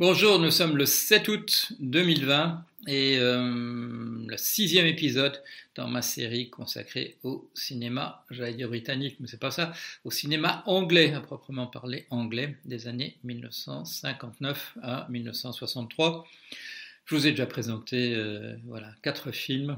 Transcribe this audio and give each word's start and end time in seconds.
Bonjour, 0.00 0.38
nous 0.38 0.50
sommes 0.50 0.78
le 0.78 0.86
7 0.86 1.28
août 1.28 1.72
2020 1.78 2.64
et 2.86 3.18
euh, 3.18 4.24
le 4.26 4.36
sixième 4.38 4.86
épisode 4.86 5.42
dans 5.74 5.88
ma 5.88 6.00
série 6.00 6.48
consacrée 6.48 7.18
au 7.22 7.50
cinéma, 7.52 8.24
j'allais 8.30 8.54
dire 8.54 8.68
britannique, 8.68 9.18
mais 9.20 9.26
c'est 9.26 9.38
pas 9.38 9.50
ça, 9.50 9.74
au 10.06 10.10
cinéma 10.10 10.62
anglais, 10.64 11.12
à 11.12 11.20
proprement 11.20 11.66
parler 11.66 12.06
anglais, 12.08 12.56
des 12.64 12.88
années 12.88 13.18
1959 13.24 14.78
à 14.82 15.06
1963. 15.10 16.26
Je 17.04 17.14
vous 17.14 17.26
ai 17.26 17.32
déjà 17.32 17.44
présenté 17.44 18.14
euh, 18.14 18.56
voilà, 18.64 18.94
quatre 19.02 19.32
films 19.32 19.76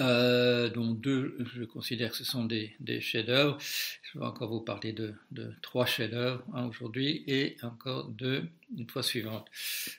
euh, 0.00 0.68
dont 0.68 0.92
deux, 0.92 1.36
je 1.54 1.64
considère 1.64 2.10
que 2.10 2.16
ce 2.16 2.24
sont 2.24 2.44
des, 2.44 2.76
chefs-d'œuvre. 3.00 3.58
Je 3.60 4.18
vais 4.18 4.24
encore 4.24 4.50
vous 4.50 4.60
parler 4.60 4.92
de, 4.92 5.14
trois 5.62 5.86
chefs-d'œuvre 5.86 6.42
aujourd'hui 6.68 7.24
et 7.26 7.56
encore 7.62 8.08
deux 8.08 8.44
une 8.76 8.88
fois 8.88 9.02
suivante. 9.02 9.46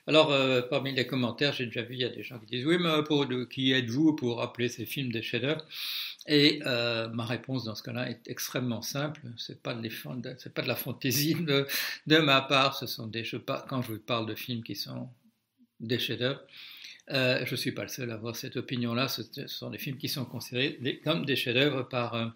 Alors, 0.08 0.32
euh, 0.32 0.62
parmi 0.62 0.94
les 0.94 1.08
commentaires, 1.08 1.54
j'ai 1.54 1.66
déjà 1.66 1.82
vu, 1.82 1.96
il 1.96 2.02
y 2.02 2.06
a 2.06 2.10
des 2.10 2.24
gens 2.24 2.40
qui 2.40 2.46
disent 2.46 2.66
Oui, 2.66 2.78
mais 2.80 3.04
pour, 3.04 3.28
qui 3.50 3.72
êtes-vous 3.72 4.16
pour 4.16 4.42
appeler 4.42 4.70
ces 4.70 4.86
films 4.86 5.12
des 5.12 5.22
chefs-d'œuvre? 5.22 5.66
Et 6.28 6.62
euh, 6.66 7.08
ma 7.10 7.26
réponse 7.26 7.64
dans 7.64 7.76
ce 7.76 7.82
cas-là 7.84 8.10
est 8.10 8.28
extrêmement 8.28 8.82
simple 8.82 9.22
pas, 9.64 9.74
de, 9.74 10.50
pas 10.50 10.62
de 10.62 10.68
la 10.68 10.76
fantaisie 10.76 11.34
de, 11.34 11.66
de 12.08 12.18
ma 12.18 12.42
part. 12.42 12.78
Ce 12.78 12.86
sont 12.86 13.08
des, 13.08 13.24
je, 13.24 13.38
quand 13.38 13.82
je 13.82 13.94
vous 13.94 14.00
parle 14.00 14.28
de 14.28 14.36
films 14.36 14.64
qui 14.64 14.76
sont 14.76 15.10
des 15.80 15.98
chefs-d'œuvre, 15.98 16.42
euh, 17.12 17.46
je 17.46 17.52
ne 17.52 17.56
suis 17.56 17.72
pas 17.72 17.84
le 17.84 17.88
seul 17.88 18.12
à 18.12 18.16
avoir 18.16 18.36
cette 18.36 18.58
opinion-là. 18.58 19.08
Ce, 19.08 19.24
sont 19.48 19.70
des 19.70 19.78
films 19.78 19.98
qui 19.98 20.10
sont 20.10 20.26
considérés 20.26 21.00
comme 21.04 21.26
des 21.26 21.36
chefs-d'œuvre 21.36 21.84
par, 21.84 22.14
euh, 22.16 22.28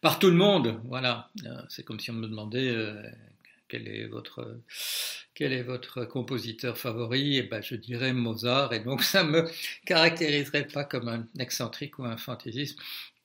par 0.00 0.18
tout 0.18 0.28
le 0.28 0.36
monde. 0.36 0.80
Voilà. 0.84 1.30
Euh, 1.44 1.62
c'est 1.68 1.84
comme 1.84 2.00
si 2.00 2.10
on 2.10 2.14
me 2.14 2.26
demandait 2.26 2.74
quel 3.68 3.88
est 3.88 4.06
votre 4.06 4.60
quel 5.34 5.52
est 5.52 5.62
votre 5.62 6.04
compositeur 6.04 6.76
favori? 6.76 7.36
Et 7.36 7.38
eh 7.38 7.42
ben, 7.44 7.62
je 7.62 7.76
dirais 7.76 8.12
Mozart, 8.12 8.72
et 8.72 8.80
donc 8.80 9.02
ça 9.14 9.22
me 9.22 9.48
caractériserait 9.86 10.66
pas 10.66 10.84
comme 10.84 11.08
un 11.08 11.28
excentrique 11.38 11.98
ou 12.00 12.04
un 12.04 12.16
fantaisiste. 12.16 12.78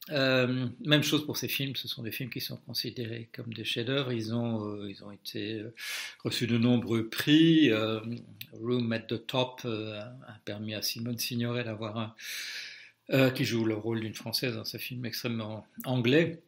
Euh, 0.09 0.67
même 0.85 1.03
chose 1.03 1.25
pour 1.25 1.37
ces 1.37 1.47
films, 1.47 1.75
ce 1.75 1.87
sont 1.87 2.03
des 2.03 2.11
films 2.11 2.29
qui 2.29 2.41
sont 2.41 2.57
considérés 2.57 3.29
comme 3.33 3.53
des 3.53 3.63
chefs-d'œuvre. 3.63 4.11
Ils 4.11 4.33
ont, 4.33 4.67
euh, 4.67 4.89
ils 4.89 5.03
ont 5.03 5.11
été 5.11 5.59
euh, 5.59 5.73
reçus 6.23 6.47
de 6.47 6.57
nombreux 6.57 7.07
prix. 7.07 7.71
Room 8.51 8.91
at 8.91 8.99
the 8.99 9.25
Top 9.25 9.65
a 9.65 10.39
permis 10.45 10.75
à 10.75 10.81
Simone 10.81 11.17
Signoret 11.17 11.63
d'avoir 11.63 12.15
un, 13.09 13.29
qui 13.31 13.45
joue 13.45 13.65
le 13.65 13.75
rôle 13.75 14.01
d'une 14.01 14.13
française 14.13 14.55
dans 14.55 14.65
ce 14.65 14.77
film 14.77 15.05
extrêmement 15.05 15.65
anglais, 15.85 16.41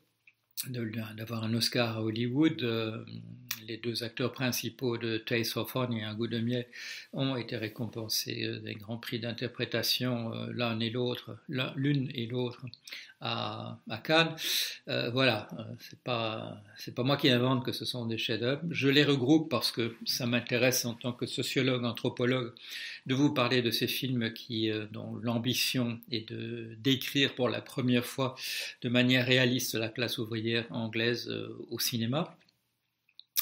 d'avoir 0.68 1.44
un 1.44 1.54
Oscar 1.54 1.98
à 1.98 2.02
Hollywood. 2.02 3.06
Les 3.68 3.78
deux 3.78 4.04
acteurs 4.04 4.32
principaux 4.32 4.98
de 4.98 5.18
Taste 5.18 5.58
of 5.58 5.76
Honey 5.76 6.02
et 6.02 6.04
Un 6.04 6.14
goût 6.16 6.28
de 6.28 6.40
miel 6.40 6.66
ont 7.14 7.36
été 7.36 7.58
récompensés 7.58 8.60
des 8.64 8.76
grands 8.76 8.98
prix 8.98 9.20
d'interprétation, 9.20 10.32
l'un 10.54 10.80
et 10.80 10.90
l'autre, 10.90 11.38
l'une 11.76 12.12
et 12.14 12.26
l'autre 12.28 12.66
à, 13.26 13.78
Cannes. 14.04 14.36
Euh, 14.88 15.10
voilà, 15.10 15.48
euh, 15.58 15.64
c'est 15.80 16.00
pas 16.04 16.62
c'est 16.78 16.94
pas 16.94 17.04
moi 17.04 17.18
qui 17.18 17.30
invente 17.30 17.66
que 17.66 17.72
ce 17.72 17.86
sont 17.86 18.06
des 18.06 18.18
chefs-d'œuvre. 18.18 18.62
Je 18.70 18.88
les 18.88 19.04
regroupe 19.04 19.50
parce 19.50 19.72
que 19.72 19.96
ça 20.06 20.26
m'intéresse 20.26 20.86
en 20.86 20.94
tant 20.94 21.14
que 21.14 21.26
sociologue, 21.26 21.86
anthropologue, 21.86 22.54
de 23.06 23.16
vous 23.16 23.34
parler 23.34 23.62
de 23.62 23.72
ces 23.72 23.88
films 23.88 24.34
qui 24.34 24.70
euh, 24.70 24.86
dont 24.92 25.16
l'ambition 25.22 26.00
est 26.12 26.30
de 26.30 26.76
décrire 26.80 27.34
pour 27.36 27.50
la 27.50 27.62
première 27.62 28.06
fois 28.06 28.36
de 28.82 28.90
manière 28.90 29.26
réaliste 29.26 29.76
la 29.76 29.90
classe 29.90 30.18
ouvrière 30.18 30.66
anglaise 30.70 31.32
au 31.72 31.80
cinéma 31.80 32.38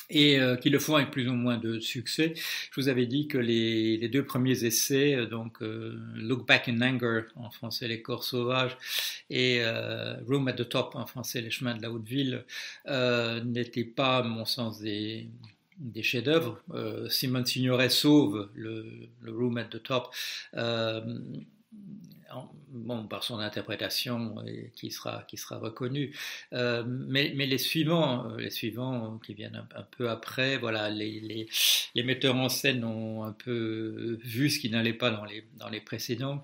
et 0.10 0.40
euh, 0.40 0.56
qui 0.56 0.70
le 0.70 0.80
font 0.80 0.96
avec 0.96 1.12
plus 1.12 1.28
ou 1.28 1.34
moins 1.34 1.58
de 1.58 1.80
succès. 1.80 2.34
Je 2.36 2.82
vous 2.82 2.88
avais 2.88 3.06
dit 3.06 3.28
que 3.28 3.38
les, 3.38 4.08
deux 4.10 4.26
premiers 4.26 4.66
essais, 4.66 5.16
euh, 5.16 5.26
donc 5.26 5.62
euh, 5.62 6.00
Look 6.16 6.48
Back 6.48 6.68
in 6.68 6.82
Anger 6.82 7.24
en 7.36 7.50
français 7.50 7.88
Les 7.88 8.02
corps 8.02 8.24
sauvages 8.24 8.78
et 9.30 9.64
Room 10.28 10.48
at 10.48 10.54
the 10.54 10.68
Top 10.68 10.96
en 10.96 11.06
français 11.06 11.42
Les 11.42 11.50
chemins 11.50 11.76
de 11.76 11.82
la 11.82 11.92
haute 11.92 12.06
ville, 12.06 12.44
n'étaient 13.46 13.84
pas, 13.84 14.18
à 14.18 14.24
mon 14.24 14.46
sens, 14.46 14.80
des, 14.80 15.28
des 15.78 16.04
chefs-d'œuvre. 16.04 16.62
Simone 17.10 17.46
Signoret 17.46 17.90
sauve 17.90 18.50
le, 18.56 18.86
le, 19.22 19.32
Room 19.32 19.58
at 19.58 19.66
the 19.66 19.82
Top 19.82 20.14
bon, 22.70 23.08
par 23.08 23.24
son 23.24 23.40
interprétation 23.40 24.36
qui 24.76 24.92
sera, 24.92 25.24
qui 25.28 25.38
sera 25.38 25.58
reconnue. 25.58 26.16
Euh, 26.54 26.84
mais, 26.86 27.34
mais, 27.36 27.46
les 27.46 27.58
suivants, 27.58 28.30
euh, 28.30 28.38
les 28.38 28.50
suivants 28.50 29.20
qui 29.20 29.34
viennent 29.34 29.66
un, 29.76 29.84
peu 29.98 30.10
après, 30.10 30.58
voilà, 30.58 30.90
les, 30.90 31.48
les, 31.96 32.04
metteurs 32.04 32.36
en 32.36 32.50
scène 32.50 32.84
ont 32.84 33.24
un 33.24 33.32
peu 33.32 34.20
vu 34.24 34.50
ce 34.50 34.60
qui 34.60 34.70
n'allait 34.70 34.94
pas 34.94 35.12
dans 35.12 35.26
les, 35.26 35.46
dans 35.58 35.70
les 35.70 35.82
précédents. 35.82 36.44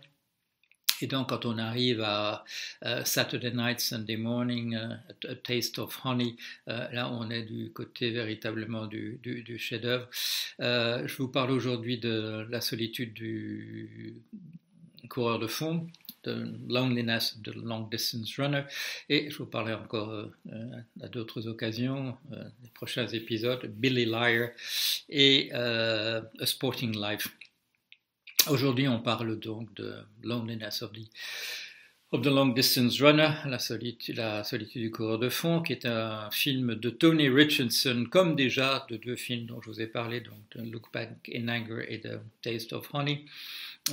Et 1.02 1.08
donc, 1.08 1.30
quand 1.30 1.46
on 1.46 1.58
arrive 1.58 2.02
à 2.02 2.44
euh, 2.84 3.06
Saturday 3.06 3.52
Night, 3.52 3.80
Sunday 3.80 4.18
Morning, 4.18 4.76
a, 4.76 5.00
Taste 5.44 5.80
of 5.80 5.98
Honey, 6.04 6.36
là, 6.68 7.10
on 7.12 7.30
est 7.30 7.44
du 7.44 7.72
côté 7.72 8.12
véritablement 8.12 8.86
du, 8.86 9.20
du 9.24 9.58
chef-d'œuvre. 9.58 10.10
je 10.60 11.16
vous 11.18 11.30
parle 11.30 11.52
aujourd'hui 11.52 12.00
de 12.00 12.46
la 12.50 12.60
solitude 12.60 13.14
du, 13.14 14.22
coureur 15.10 15.40
de 15.40 15.48
fond, 15.48 15.88
de 16.24 16.54
Loneliness 16.68 17.38
the 17.44 17.54
Long 17.56 17.88
Distance 17.90 18.36
Runner, 18.38 18.64
et 19.10 19.30
je 19.30 19.38
vous 19.38 19.46
parlerai 19.46 19.74
encore 19.74 20.10
euh, 20.12 20.82
à 21.02 21.08
d'autres 21.08 21.48
occasions, 21.48 22.18
euh, 22.32 22.44
les 22.64 22.70
prochains 22.70 23.08
épisodes, 23.08 23.66
Billy 23.66 24.06
Liar 24.06 24.50
et 25.10 25.50
euh, 25.54 26.22
A 26.40 26.46
Sporting 26.46 26.96
Life. 26.96 27.28
Aujourd'hui, 28.50 28.88
on 28.88 29.00
parle 29.00 29.40
donc 29.40 29.74
de 29.76 29.96
Loneliness 30.24 30.82
of 30.82 30.94
the 30.94 31.10
of 32.12 32.24
the 32.24 32.28
Long 32.28 32.48
Distance 32.48 33.00
Runner, 33.02 33.30
la 33.46 33.60
solitude, 33.60 34.82
du 34.82 34.90
coureur 34.90 35.20
de 35.20 35.30
fond, 35.30 35.62
qui 35.62 35.74
est 35.74 35.86
un 35.86 36.32
film 36.32 36.74
de 36.74 36.90
Tony 36.90 37.30
Richardson, 37.30 38.08
comme 38.10 38.36
déjà 38.36 38.86
de 38.90 38.98
deux 38.98 39.16
films 39.16 39.46
dont 39.46 39.62
je 39.62 39.70
vous 39.70 39.82
ai 39.82 39.86
parlé, 39.86 40.22
donc 40.22 40.40
de 40.56 40.72
Look 40.72 40.92
Back 40.92 41.30
in 41.32 41.48
Anger 41.48 41.86
et 41.88 42.00
de 42.00 42.20
Taste 42.42 42.74
of 42.74 42.90
Honey. 42.94 43.26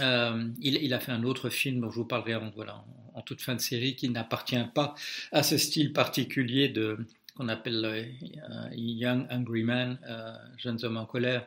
Euh, 0.01 0.49
il, 0.61 0.93
a 0.95 1.01
fait 1.01 1.13
un 1.13 1.23
autre 1.25 1.51
film 1.51 1.81
dont 1.81 1.91
je 1.91 1.97
vous 1.97 2.05
parlerai 2.05 2.35
en, 2.35 2.51
voilà, 2.51 2.85
en, 3.15 3.23
toute 3.23 3.43
fin 3.43 3.55
de 3.55 3.61
série 3.61 3.97
qui 3.97 4.09
n'appartient 4.09 4.57
pas 4.75 4.95
à 5.33 5.43
ce 5.43 5.57
style 5.59 5.93
particulier 5.93 6.69
de 6.69 6.99
qu'on 7.37 7.49
appelle 7.49 7.85
euh, 7.85 8.69
Young 8.73 9.27
Angry 9.31 9.63
Man, 9.63 9.99
euh, 10.09 10.35
jeunes 10.57 10.83
hommes 10.85 10.97
en 10.97 11.05
colère, 11.05 11.47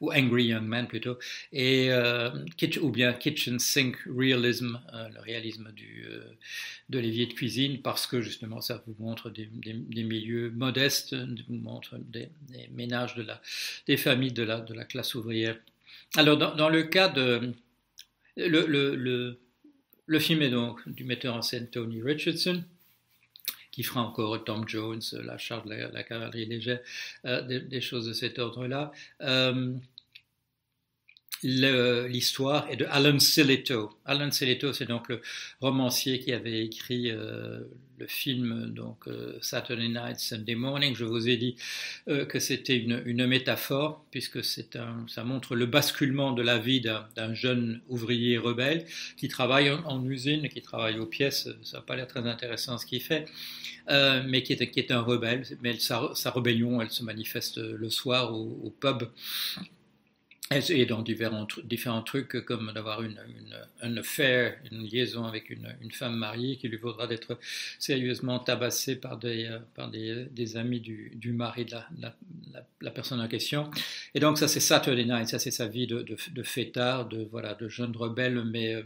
ou 0.00 0.12
Angry 0.12 0.44
Young 0.44 0.64
Man 0.64 0.86
plutôt, 0.86 1.18
et, 1.52 1.90
ou 2.80 2.90
bien 2.90 3.12
Kitchen 3.14 3.58
Sink 3.58 3.96
Realism, 4.06 4.78
le 4.92 5.20
réalisme 5.20 5.72
du, 5.72 6.06
de 6.90 6.98
l'évier 6.98 7.26
de 7.26 7.32
cuisine, 7.32 7.80
parce 7.80 8.06
que 8.06 8.20
justement 8.20 8.60
ça 8.60 8.84
vous 8.86 8.94
montre 9.02 9.30
des, 9.30 9.48
milieux 10.04 10.50
modestes, 10.50 11.14
vous 11.48 11.56
montre 11.56 11.98
des, 11.98 12.28
ménages 12.72 13.14
de 13.16 13.22
la, 13.22 13.40
des 13.86 13.96
familles 13.96 14.32
de 14.32 14.42
la, 14.42 14.60
de 14.60 14.74
la 14.74 14.84
classe 14.84 15.14
ouvrière 15.14 15.56
alors, 16.14 16.36
dans, 16.36 16.68
le 16.68 16.82
cas 16.84 17.08
de. 17.08 17.52
Le, 18.36 20.18
film 20.18 20.42
est 20.42 20.50
donc 20.50 20.88
du 20.88 21.04
metteur 21.04 21.34
en 21.34 21.42
scène 21.42 21.68
Tony 21.68 22.02
Richardson, 22.02 22.62
qui 23.72 23.82
fera 23.82 24.02
encore 24.02 24.44
Tom 24.44 24.68
Jones, 24.68 25.02
la 25.12 25.36
charge 25.38 25.64
de 25.64 25.74
la, 25.74 26.02
cavalerie 26.02 26.46
légère, 26.46 26.80
euh, 27.24 27.42
des, 27.42 27.80
choses 27.80 28.06
de 28.06 28.12
cet 28.12 28.38
ordre-là. 28.38 28.92
Euh, 29.22 29.74
l'histoire 31.42 32.68
est 32.70 32.76
de 32.76 32.86
Alan 32.86 33.18
Sillitoe. 33.18 33.90
Alan 34.04 34.30
Sillitoe, 34.30 34.72
c'est 34.72 34.86
donc 34.86 35.08
le 35.08 35.20
romancier 35.60 36.20
qui 36.20 36.32
avait 36.32 36.64
écrit 36.64 37.10
euh, 37.10 37.60
le 37.98 38.06
film 38.06 38.72
donc 38.74 39.06
euh, 39.06 39.38
Saturday 39.40 39.88
Night, 39.88 40.18
Sunday 40.18 40.54
Morning. 40.54 40.94
Je 40.96 41.04
vous 41.04 41.28
ai 41.28 41.36
dit 41.36 41.56
euh, 42.08 42.24
que 42.24 42.38
c'était 42.38 42.76
une, 42.76 43.26
métaphore 43.26 44.04
puisque 44.10 44.44
c'est 44.44 44.76
un, 44.76 45.04
ça 45.08 45.24
montre 45.24 45.54
le 45.56 45.66
basculement 45.66 46.32
de 46.32 46.42
la 46.42 46.58
vie 46.58 46.80
d'un 46.80 47.34
jeune 47.34 47.80
ouvrier 47.88 48.38
rebelle 48.38 48.86
qui 49.16 49.28
travaille 49.28 49.70
en, 49.70 50.04
usine, 50.08 50.48
qui 50.48 50.62
travaille 50.62 50.98
aux 50.98 51.06
pièces. 51.06 51.48
Ça 51.62 51.78
n'a 51.78 51.82
pas 51.82 51.96
l'air 51.96 52.06
très 52.06 52.26
intéressant 52.26 52.78
ce 52.78 52.86
qu'il 52.86 53.02
fait. 53.02 53.26
mais 53.88 54.42
qui 54.42 54.52
est, 54.52 54.70
qui 54.70 54.80
est, 54.80 54.90
un 54.90 55.00
rebelle. 55.00 55.44
Mais 55.62 55.78
sa, 55.78 56.10
sa, 56.14 56.30
rébellion, 56.30 56.80
elle 56.80 56.90
se 56.90 57.02
manifeste 57.02 57.58
le 57.58 57.90
soir 57.90 58.34
au 58.34 58.74
pub 58.80 59.04
et 60.50 60.86
dans 60.86 61.02
différents, 61.02 61.46
différents 61.64 62.02
trucs 62.02 62.44
comme 62.44 62.70
d'avoir 62.72 63.02
une, 63.02 63.18
une, 63.82 63.98
affaire, 63.98 64.56
une 64.70 64.84
liaison 64.84 65.24
avec 65.24 65.50
une, 65.50 65.74
une, 65.82 65.90
femme 65.90 66.16
mariée 66.16 66.56
qui 66.56 66.68
lui 66.68 66.76
vaudra 66.76 67.08
d'être 67.08 67.38
sérieusement 67.80 68.38
tabassée 68.38 68.96
par 68.96 69.18
des, 69.18 69.46
euh, 69.46 69.58
par 69.74 69.90
des, 69.90 70.26
des 70.30 70.56
amis 70.56 70.80
du, 70.80 71.10
du, 71.16 71.32
mari 71.32 71.64
de 71.64 71.72
la, 71.72 72.14
la, 72.80 72.90
personne 72.92 73.20
en 73.20 73.26
question. 73.26 73.70
Et 74.14 74.20
donc 74.20 74.38
ça 74.38 74.46
c'est 74.46 74.60
Saturday 74.60 75.04
Night, 75.04 75.28
ça 75.28 75.40
c'est 75.40 75.50
sa 75.50 75.66
vie 75.66 75.88
de, 75.88 76.02
de, 76.02 76.16
de, 76.30 76.42
fêtard, 76.44 77.08
de, 77.08 77.26
voilà, 77.30 77.54
de 77.54 77.68
jeune 77.68 77.96
rebelle, 77.96 78.44
mais 78.44 78.74
euh, 78.74 78.82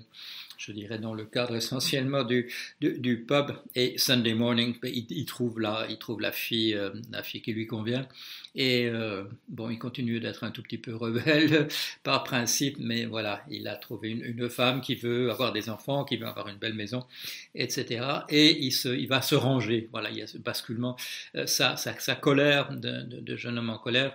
je 0.61 0.73
dirais 0.73 0.99
dans 0.99 1.15
le 1.15 1.25
cadre 1.25 1.57
essentiellement 1.57 2.23
du, 2.23 2.53
du, 2.81 3.25
pub. 3.27 3.53
Et 3.75 3.97
Sunday 3.97 4.35
morning, 4.35 4.77
ben, 4.81 4.93
il, 4.95 5.25
trouve 5.25 5.59
la, 5.59 5.87
il 5.89 5.99
trouve 5.99 6.21
la 6.21 6.33
fille, 6.33 6.75
euh, 6.75 6.91
la 7.11 7.23
fille 7.23 7.41
qui 7.41 7.55
lui 7.55 7.67
convient. 7.67 8.07
Et 8.55 8.87
euh, 8.87 9.25
bon, 9.49 9.71
il 9.71 9.79
continue 9.79 10.21
d'être 10.21 10.45
un 10.45 10.51
tout 10.51 10.63
petit 10.63 10.77
peu 10.77 10.95
rebelle 10.95 11.69
par 12.03 12.25
principe, 12.25 12.77
mais 12.79 13.07
voilà, 13.07 13.43
il 13.49 13.69
a 13.69 13.77
trouvé 13.77 14.11
une, 14.11 14.51
femme 14.51 14.83
qui 14.83 14.97
veut 14.97 15.31
avoir 15.31 15.53
des 15.53 15.71
enfants, 15.71 16.05
qui 16.05 16.19
veut 16.19 16.27
avoir 16.27 16.49
une 16.49 16.59
belle 16.59 16.75
maison, 16.75 17.07
etc. 17.55 18.05
Et 18.29 18.59
il, 18.59 18.73
se, 18.73 18.89
il 18.89 19.09
va 19.09 19.23
se 19.23 19.35
ranger. 19.35 19.89
Voilà, 19.93 20.11
il 20.11 20.19
y 20.19 20.23
a 20.23 20.27
ce 20.27 20.37
basculement, 20.37 20.97
sa, 21.47 21.77
sa, 21.77 22.15
colère 22.17 22.71
de 22.73 23.37
jeune 23.37 23.57
homme 23.57 23.71
en 23.71 23.79
colère 23.79 24.15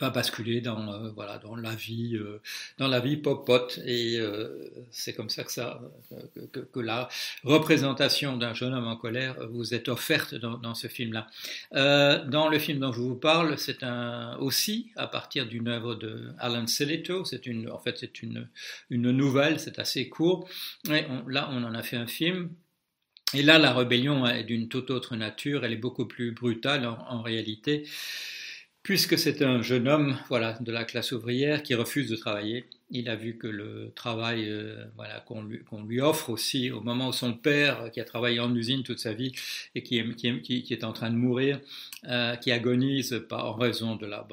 va 0.00 0.10
basculer 0.10 0.60
dans 0.60 0.92
euh, 0.92 1.10
voilà 1.10 1.38
dans 1.38 1.54
la 1.54 1.74
vie 1.74 2.16
euh, 2.16 2.40
dans 2.78 2.88
la 2.88 3.00
vie 3.00 3.16
popote. 3.16 3.78
Et 3.84 4.18
euh, 4.18 4.70
c'est 4.90 5.12
comme 5.12 5.30
ça 5.30 5.44
que 5.44 5.52
ça 5.52 5.80
que, 6.52 6.80
la 6.80 7.08
représentation 7.44 8.36
d'un 8.36 8.54
jeune 8.54 8.72
homme 8.72 8.86
en 8.86 8.96
colère 8.96 9.36
vous 9.50 9.74
est 9.74 9.88
offerte 9.88 10.34
dans, 10.34 10.74
ce 10.74 10.86
film 10.86 11.12
là 11.12 11.26
dans 12.26 12.48
le 12.48 12.58
film 12.58 12.78
dont 12.78 12.92
je 12.92 13.00
vous 13.00 13.16
parle 13.16 13.58
c'est 13.58 13.82
un 13.82 14.36
aussi 14.38 14.90
à 14.96 15.06
partir 15.06 15.46
d'une 15.46 15.68
œuvre 15.68 15.94
de 15.94 16.32
Alan 16.38 16.66
Sillitoe 16.66 17.24
c'est 17.24 17.46
une 17.46 17.70
en 17.70 17.78
fait 17.78 17.98
c'est 17.98 18.22
une 18.22 18.48
une 18.88 19.10
nouvelle 19.10 19.60
c'est 19.60 19.78
assez 19.78 20.08
court. 20.08 20.48
Et 20.90 21.04
là 21.28 21.50
on 21.52 21.62
en 21.64 21.74
a 21.74 21.82
fait 21.82 21.96
un 21.96 22.06
film. 22.06 22.50
Et 23.34 23.42
là 23.42 23.58
la 23.58 23.74
rébellion 23.74 24.26
est 24.26 24.44
d'une 24.44 24.68
toute 24.68 24.90
autre 24.90 25.16
nature. 25.16 25.64
Elle 25.64 25.74
est 25.74 25.76
beaucoup 25.76 26.06
plus 26.06 26.32
brutale 26.32 26.86
en 26.86 27.20
réalité 27.22 27.84
puisque 28.82 29.18
c'est 29.18 29.42
un 29.42 29.62
jeune 29.62 29.88
homme 29.88 30.18
voilà, 30.28 30.56
de 30.60 30.72
la 30.72 30.84
classe 30.84 31.12
ouvrière 31.12 31.62
qui 31.62 31.74
refuse 31.74 32.08
de 32.08 32.16
travailler. 32.16 32.66
Il 32.90 33.08
a 33.08 33.14
vu 33.14 33.36
que 33.36 33.46
le 33.46 33.92
travail 33.94 34.48
euh, 34.48 34.84
voilà, 34.96 35.20
qu'on 35.20 35.42
lui, 35.42 36.00
offre 36.00 36.30
aussi, 36.30 36.70
au 36.70 36.80
moment 36.80 37.08
où 37.08 37.12
son 37.12 37.34
père, 37.34 37.90
qui 37.92 38.00
a 38.00 38.04
travaillé 38.04 38.40
en 38.40 38.54
usine 38.54 38.82
toute 38.82 38.98
sa 38.98 39.12
vie 39.12 39.32
et 39.74 39.82
qui 39.82 39.98
est, 39.98 40.84
en 40.84 40.92
train 40.92 41.10
de 41.10 41.16
mourir, 41.16 41.60
euh, 42.08 42.34
qui 42.36 42.50
agonise 42.52 43.22
en 43.30 43.52
raison 43.52 43.96
de 43.96 44.06
la, 44.06 44.26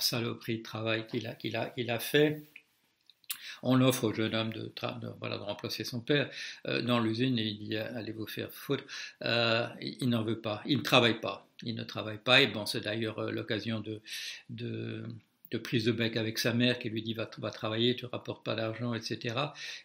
saloperie 0.00 0.58
de 0.58 0.62
travail 0.62 1.06
qu'il 1.06 1.26
a, 1.56 1.94
a, 1.94 1.98
fait, 1.98 2.42
on 3.62 3.80
offre 3.80 4.04
au 4.04 4.12
jeune 4.12 4.34
homme 4.34 4.52
de, 4.52 4.72
remplacer 5.22 5.84
son 5.84 6.00
père 6.00 6.28
euh, 6.66 6.82
dans 6.82 6.98
l'usine 6.98 7.38
et 7.38 7.44
il 7.44 7.58
dit 7.58 7.76
allez 7.76 8.12
vous 8.12 8.26
faire 8.26 8.50
foutre. 8.52 8.84
Il 9.22 10.08
n'en 10.08 10.24
veut 10.24 10.40
pas, 10.40 10.62
il 10.66 10.78
ne 10.78 10.82
travaille 10.82 11.20
pas. 11.20 11.46
Il 11.62 11.74
ne 11.74 11.84
travaille 11.84 12.18
pas 12.18 12.40
et 12.40 12.46
bon, 12.46 12.66
c'est 12.66 12.80
d'ailleurs 12.80 13.18
euh, 13.18 13.30
l'occasion 13.30 13.80
de, 13.80 14.00
de, 14.48 15.04
prise 15.58 15.84
de 15.84 15.92
bec 15.92 16.16
avec 16.16 16.38
sa 16.38 16.52
mère 16.54 16.78
qui 16.78 16.88
lui 16.90 17.02
dit 17.02 17.14
va, 17.14 17.28
va 17.38 17.50
travailler, 17.50 17.96
tu 17.96 18.06
rapportes 18.06 18.44
pas 18.44 18.54
d'argent, 18.54 18.94
etc. 18.94 19.34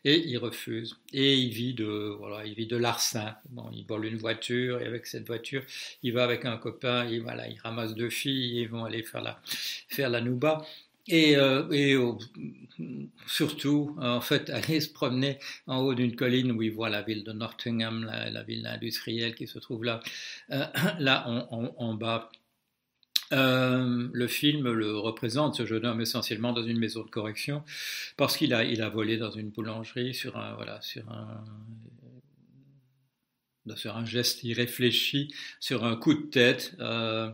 Et 0.03 0.19
il 0.27 0.37
refuse. 0.37 0.97
Et 1.11 1.35
il 1.35 1.51
vit 1.51 1.73
de 1.73 2.15
voilà, 2.17 2.45
il 2.45 2.53
vit 2.53 2.67
de 2.67 2.77
larcin. 2.77 3.35
Bon, 3.49 3.69
il 3.73 3.85
vole 3.85 4.05
une 4.05 4.17
voiture 4.17 4.81
et 4.81 4.85
avec 4.85 5.07
cette 5.07 5.27
voiture, 5.27 5.63
il 6.03 6.13
va 6.13 6.23
avec 6.23 6.45
un 6.45 6.57
copain, 6.57 7.05
il 7.05 7.21
voilà, 7.21 7.47
il 7.47 7.59
ramasse 7.59 7.95
deux 7.95 8.09
filles, 8.09 8.61
ils 8.61 8.69
vont 8.69 8.85
aller 8.85 9.03
faire 9.03 9.21
la 9.21 9.41
faire 9.89 10.09
la 10.09 10.21
nouba. 10.21 10.65
Et, 11.07 11.37
euh, 11.37 11.69
et 11.71 11.95
surtout, 13.27 13.95
en 13.99 14.21
fait, 14.21 14.49
aller 14.49 14.79
se 14.81 14.89
promener 14.89 15.37
en 15.67 15.79
haut 15.79 15.93
d'une 15.93 16.15
colline 16.15 16.51
où 16.51 16.61
il 16.63 16.71
voit 16.71 16.89
la 16.89 17.03
ville 17.03 17.23
de 17.23 17.31
Nottingham, 17.31 18.03
la, 18.03 18.43
ville 18.43 18.65
industrielle 18.65 19.35
qui 19.35 19.47
se 19.47 19.59
trouve 19.59 19.83
là, 19.83 19.99
euh, 20.51 20.65
là 20.99 21.27
en, 21.27 21.93
bas. 21.93 22.31
Euh, 23.31 24.07
le 24.13 24.27
film 24.27 24.71
le 24.71 24.97
représente, 24.97 25.55
ce 25.55 25.65
jeune 25.65 25.85
homme, 25.85 26.01
essentiellement 26.01 26.53
dans 26.53 26.63
une 26.63 26.77
maison 26.77 27.03
de 27.03 27.09
correction, 27.09 27.63
parce 28.17 28.37
qu'il 28.37 28.53
a, 28.53 28.89
volé 28.89 29.17
dans 29.17 29.31
une 29.31 29.49
boulangerie 29.49 30.13
sur 30.13 30.37
un, 30.37 30.55
voilà, 30.55 30.79
sur 30.81 31.03
un, 33.95 34.05
geste 34.05 34.43
irréfléchi, 34.43 35.33
sur 35.59 35.85
un 35.85 35.95
coup 35.95 36.13
de 36.13 36.27
tête. 36.29 36.75
Euh, 36.79 37.29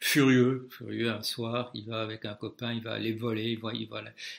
furieux, 0.00 0.68
furieux 0.70 1.10
un 1.10 1.22
soir, 1.22 1.70
il 1.74 1.86
va 1.86 2.02
avec 2.02 2.24
un 2.24 2.34
copain, 2.34 2.72
il 2.72 2.82
va 2.82 2.92
aller 2.92 3.12
voler, 3.12 3.50
il 3.50 3.58
voit, 3.58 3.72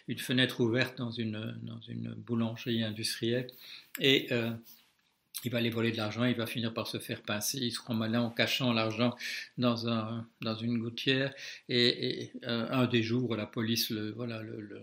une 0.08 0.20
fenêtre 0.20 0.62
ouverte 0.62 0.98
dans 0.98 1.12
une, 1.12 1.58
dans 1.64 1.80
une 1.82 2.14
boulangerie 2.14 2.84
industrielle 2.84 3.48
et 4.00 4.28
euh, 4.32 4.52
il 5.44 5.52
va 5.52 5.60
aller 5.60 5.70
voler 5.70 5.92
de 5.92 5.98
l'argent, 5.98 6.26
il 6.26 6.36
va 6.36 6.48
finir 6.48 6.74
par 6.74 6.88
se 6.88 6.98
faire 6.98 7.22
pincer, 7.22 7.60
il 7.60 7.72
se 7.72 7.80
rend 7.82 7.94
malin 7.94 8.22
en 8.22 8.30
cachant 8.30 8.74
l'argent 8.74 9.16
dans, 9.58 9.88
un, 9.88 10.28
dans 10.42 10.56
une 10.56 10.80
gouttière 10.80 11.34
et, 11.70 12.32
euh, 12.46 12.68
un 12.70 12.88
des 12.88 13.04
jours, 13.04 13.36
la 13.36 13.46
police 13.46 13.90
le, 13.90 14.12
voilà, 14.12 14.42
le 14.42 14.82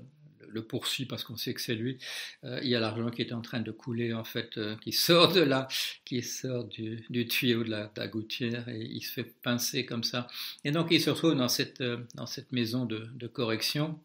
le 0.55 0.63
poursuit 0.65 1.05
parce 1.05 1.25
qu'on 1.25 1.37
sait 1.37 1.53
que 1.55 1.61
c'est 1.61 1.75
lui. 1.75 1.99
Euh, 2.45 2.61
il 2.63 2.69
y 2.69 2.75
a 2.75 2.81
l'argent 2.81 3.11
qui 3.11 3.23
est 3.23 3.33
en 3.33 3.43
train 3.43 3.61
de 3.61 3.71
couler, 3.71 4.15
en 4.15 4.25
fait, 4.25 4.57
euh, 4.57 4.77
qui 4.77 4.93
sort 4.93 5.33
de 5.33 5.41
là, 5.41 5.69
qui 6.05 6.23
sort 6.23 6.65
du, 6.65 7.29
tuyau 7.29 7.65
de 7.65 7.71
la, 7.71 8.09
gouttière 8.09 8.69
et 8.69 8.81
il 8.81 9.03
se 9.03 9.13
fait 9.13 9.25
pincer 9.43 9.85
comme 9.85 10.05
ça. 10.05 10.29
Et 10.65 10.71
donc 10.71 10.89
il 10.91 11.01
se 11.01 11.11
retrouve 11.11 11.35
dans 11.35 11.49
cette, 11.49 11.81
euh, 11.81 11.99
dans 12.15 12.27
cette 12.27 12.53
maison 12.53 12.87
de 12.87 13.27
correction. 13.27 13.99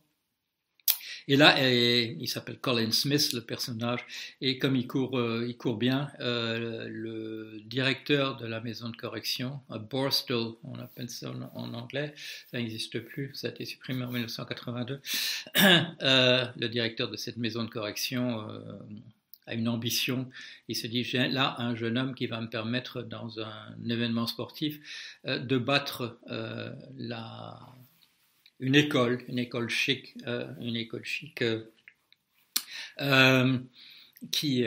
Et 1.28 1.36
là, 1.36 1.56
il 1.68 2.28
s'appelle 2.28 2.58
Colin 2.60 2.92
Smith, 2.92 3.34
le 3.34 3.42
personnage, 3.42 4.00
et 4.42 4.58
comme 4.58 4.76
il 4.76 4.88
court, 4.88 5.18
euh, 5.18 5.46
il 5.48 5.58
court 5.58 5.78
bien, 5.78 6.12
euh, 6.20 6.88
le 6.90 7.62
directeur 7.66 8.38
de 8.38 8.48
la 8.48 8.62
maison 8.62 8.90
de 8.90 8.96
correction, 8.96 9.60
à 9.70 9.78
Borstal, 9.78 10.54
on 10.64 10.80
appelle 10.80 11.10
ça 11.10 11.32
en, 11.54 11.74
anglais, 11.74 12.14
ça 12.52 12.58
n'existe 12.58 13.00
plus, 13.00 13.32
ça 13.34 13.48
a 13.48 13.50
été 13.52 13.66
supprimé 13.66 14.04
en 14.04 14.12
1982, 14.12 15.02
euh, 15.62 16.46
le 16.58 16.70
directeur 16.70 17.10
de 17.10 17.18
cette 17.18 17.38
maison 17.38 17.64
de 17.64 17.70
correction 17.70 18.48
a 19.46 19.54
une 19.54 19.68
ambition. 19.68 20.30
Il 20.68 20.76
se 20.76 20.88
dit, 20.88 21.04
j'ai 21.04 21.28
là 21.28 21.56
un 21.60 21.76
jeune 21.76 21.98
homme 21.98 22.14
qui 22.14 22.28
va 22.28 22.40
me 22.40 22.50
permettre, 22.50 23.02
dans 23.02 23.40
un 23.40 23.76
événement 23.90 24.28
sportif, 24.28 24.80
de 25.26 25.58
battre 25.58 26.20
la 26.98 27.60
une 28.60 28.76
école, 28.76 29.24
une 29.28 29.40
école 29.40 29.70
chic, 29.70 30.16
euh, 30.28 30.48
une 30.60 30.76
école 30.76 31.06
chic 31.06 31.42
euh, 31.42 31.64
euh, 33.02 33.58
qui 34.32 34.66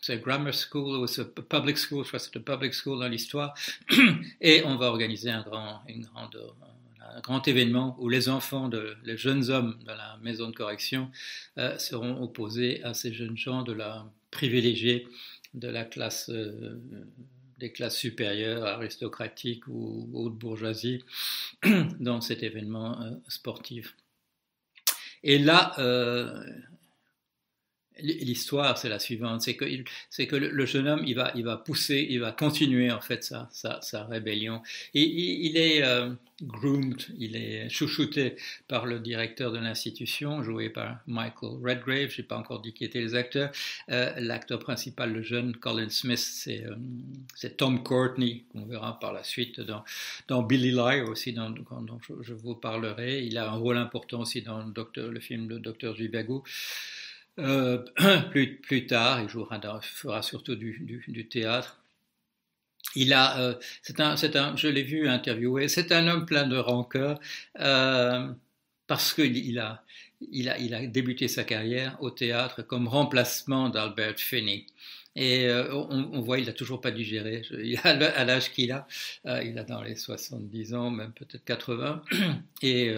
c'est 0.00 0.22
grammar 0.22 0.54
school 0.54 1.00
ou 1.00 1.06
c'est 1.06 1.34
public 1.48 1.76
school, 1.76 2.04
je 2.04 2.08
crois 2.08 2.20
que 2.20 2.26
c'est 2.32 2.40
public 2.40 2.72
school 2.72 3.00
dans 3.00 3.08
l'histoire, 3.08 3.52
et 4.40 4.62
on 4.64 4.76
va 4.76 4.86
organiser 4.86 5.30
un 5.30 5.42
grand, 5.42 5.82
une 5.88 6.02
grande, 6.02 6.38
un 7.00 7.20
grand 7.20 7.46
événement 7.46 7.96
où 7.98 8.08
les 8.08 8.28
enfants, 8.28 8.68
de, 8.68 8.96
les 9.04 9.16
jeunes 9.16 9.50
hommes 9.50 9.78
de 9.82 9.88
la 9.88 10.18
maison 10.22 10.48
de 10.48 10.54
correction 10.54 11.10
seront 11.78 12.22
opposés 12.22 12.82
à 12.84 12.94
ces 12.94 13.12
jeunes 13.12 13.36
gens 13.36 13.62
de 13.62 13.72
la 13.72 14.10
privilégiée 14.30 15.06
de 15.52 15.68
la 15.68 15.84
classe 15.84 16.30
des 17.58 17.72
classes 17.72 17.96
supérieures, 17.96 18.64
aristocratiques 18.64 19.66
ou 19.68 20.08
haute 20.12 20.36
bourgeoisie 20.36 21.04
dans 22.00 22.20
cet 22.20 22.42
événement 22.42 23.00
euh, 23.02 23.10
sportif. 23.28 23.96
Et 25.24 25.38
là, 25.38 25.74
euh, 25.78 26.44
l'histoire, 28.00 28.78
c'est 28.78 28.88
la 28.88 28.98
suivante, 28.98 29.42
c'est 29.42 29.56
que, 29.56 29.64
c'est 30.10 30.26
que 30.26 30.36
le, 30.36 30.66
jeune 30.66 30.88
homme, 30.88 31.02
il 31.06 31.14
va, 31.14 31.32
il 31.34 31.44
va 31.44 31.56
pousser, 31.56 32.06
il 32.08 32.20
va 32.20 32.32
continuer 32.32 32.90
en 32.90 33.00
fait 33.00 33.24
sa, 33.24 33.48
sa, 33.50 34.04
rébellion. 34.04 34.62
Et 34.94 35.02
il, 35.02 35.56
est 35.56 35.82
euh, 35.82 36.10
groomed, 36.42 37.02
il 37.18 37.36
est 37.36 37.68
chouchouté 37.68 38.36
par 38.68 38.86
le 38.86 39.00
directeur 39.00 39.50
de 39.52 39.58
l'institution, 39.58 40.42
joué 40.42 40.70
par 40.70 40.98
Michael 41.06 41.58
Redgrave, 41.62 42.10
je 42.10 42.20
n'ai 42.20 42.26
pas 42.26 42.36
encore 42.36 42.60
dit 42.60 42.72
qui 42.72 42.84
étaient 42.84 43.00
les 43.00 43.14
acteurs. 43.14 43.50
Euh, 43.90 44.12
l'acteur 44.18 44.58
principal, 44.58 45.12
le 45.12 45.22
jeune 45.22 45.56
Colin 45.56 45.88
Smith, 45.88 46.18
c'est, 46.18 46.64
euh, 46.64 46.76
c'est 47.34 47.56
Tom 47.56 47.82
Courtney, 47.82 48.44
qu'on 48.52 48.66
verra 48.66 48.98
par 48.98 49.12
la 49.12 49.24
suite 49.24 49.60
dans, 49.60 49.84
dans 50.28 50.42
Billy 50.42 50.70
Liar 50.70 51.08
aussi, 51.08 51.32
dont, 51.32 51.54
je, 52.20 52.32
vous 52.32 52.54
parlerai. 52.54 53.24
Il 53.24 53.36
a 53.38 53.50
un 53.50 53.56
rôle 53.56 53.76
important 53.76 54.20
aussi 54.20 54.42
dans 54.42 54.62
le, 54.62 54.72
docteur, 54.72 55.10
le 55.10 55.20
film 55.20 55.48
de 55.48 55.58
Docteur 55.58 55.96
Zhivago. 55.96 56.44
Euh, 57.38 57.78
plus, 58.30 58.56
plus, 58.56 58.86
tard, 58.86 59.20
il 59.22 59.28
jouera 59.28 59.60
fera 59.82 60.22
surtout 60.22 60.56
du, 60.56 60.78
du, 60.80 61.04
du 61.08 61.28
théâtre. 61.28 61.80
Il 62.94 63.12
a, 63.12 63.40
euh, 63.40 63.54
un, 63.98 64.16
un, 64.34 64.56
je 64.56 64.68
l'ai 64.68 64.82
vu 64.82 65.08
interviewer, 65.08 65.68
c'est 65.68 65.92
un 65.92 66.08
homme 66.08 66.26
plein 66.26 66.46
de 66.46 66.56
rancœur 66.56 67.20
euh, 67.60 68.32
parce 68.86 69.12
qu'il 69.12 69.36
il 69.36 69.58
a, 69.58 69.84
il 70.32 70.48
a, 70.48 70.58
il 70.58 70.74
a 70.74 70.86
débuté 70.86 71.28
sa 71.28 71.44
carrière 71.44 71.96
au 72.00 72.10
théâtre 72.10 72.62
comme 72.62 72.88
remplacement 72.88 73.68
d'Albert 73.68 74.18
Finney. 74.18 74.66
Et 75.16 75.48
on, 75.72 76.20
voit, 76.20 76.38
il 76.38 76.46
n'a 76.46 76.52
toujours 76.52 76.80
pas 76.80 76.92
digéré. 76.92 77.42
à 77.82 78.24
l'âge 78.24 78.52
qu'il 78.52 78.70
a, 78.70 78.86
il 79.42 79.58
a 79.58 79.64
dans 79.64 79.82
les 79.82 79.96
70 79.96 80.74
ans, 80.74 80.90
même 80.90 81.12
peut-être 81.12 81.44
80. 81.44 82.04
Et 82.62 82.94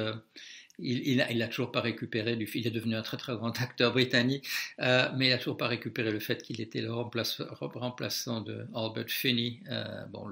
il 0.82 1.16
n'a 1.16 1.30
il 1.30 1.42
a 1.42 1.48
toujours 1.48 1.72
pas 1.72 1.80
récupéré 1.80 2.38
Il 2.54 2.66
est 2.66 2.70
devenu 2.70 2.96
un 2.96 3.02
très 3.02 3.16
très 3.16 3.34
grand 3.34 3.52
acteur 3.60 3.92
britannique, 3.92 4.46
euh, 4.80 5.08
mais 5.16 5.26
il 5.26 5.30
n'a 5.30 5.38
toujours 5.38 5.56
pas 5.56 5.68
récupéré 5.68 6.10
le 6.10 6.20
fait 6.20 6.42
qu'il 6.42 6.60
était 6.60 6.80
le 6.80 6.92
remplaçant 6.92 8.40
de 8.40 8.66
Albert 8.74 9.08
Finney, 9.08 9.60
euh, 9.70 10.04
bon, 10.06 10.26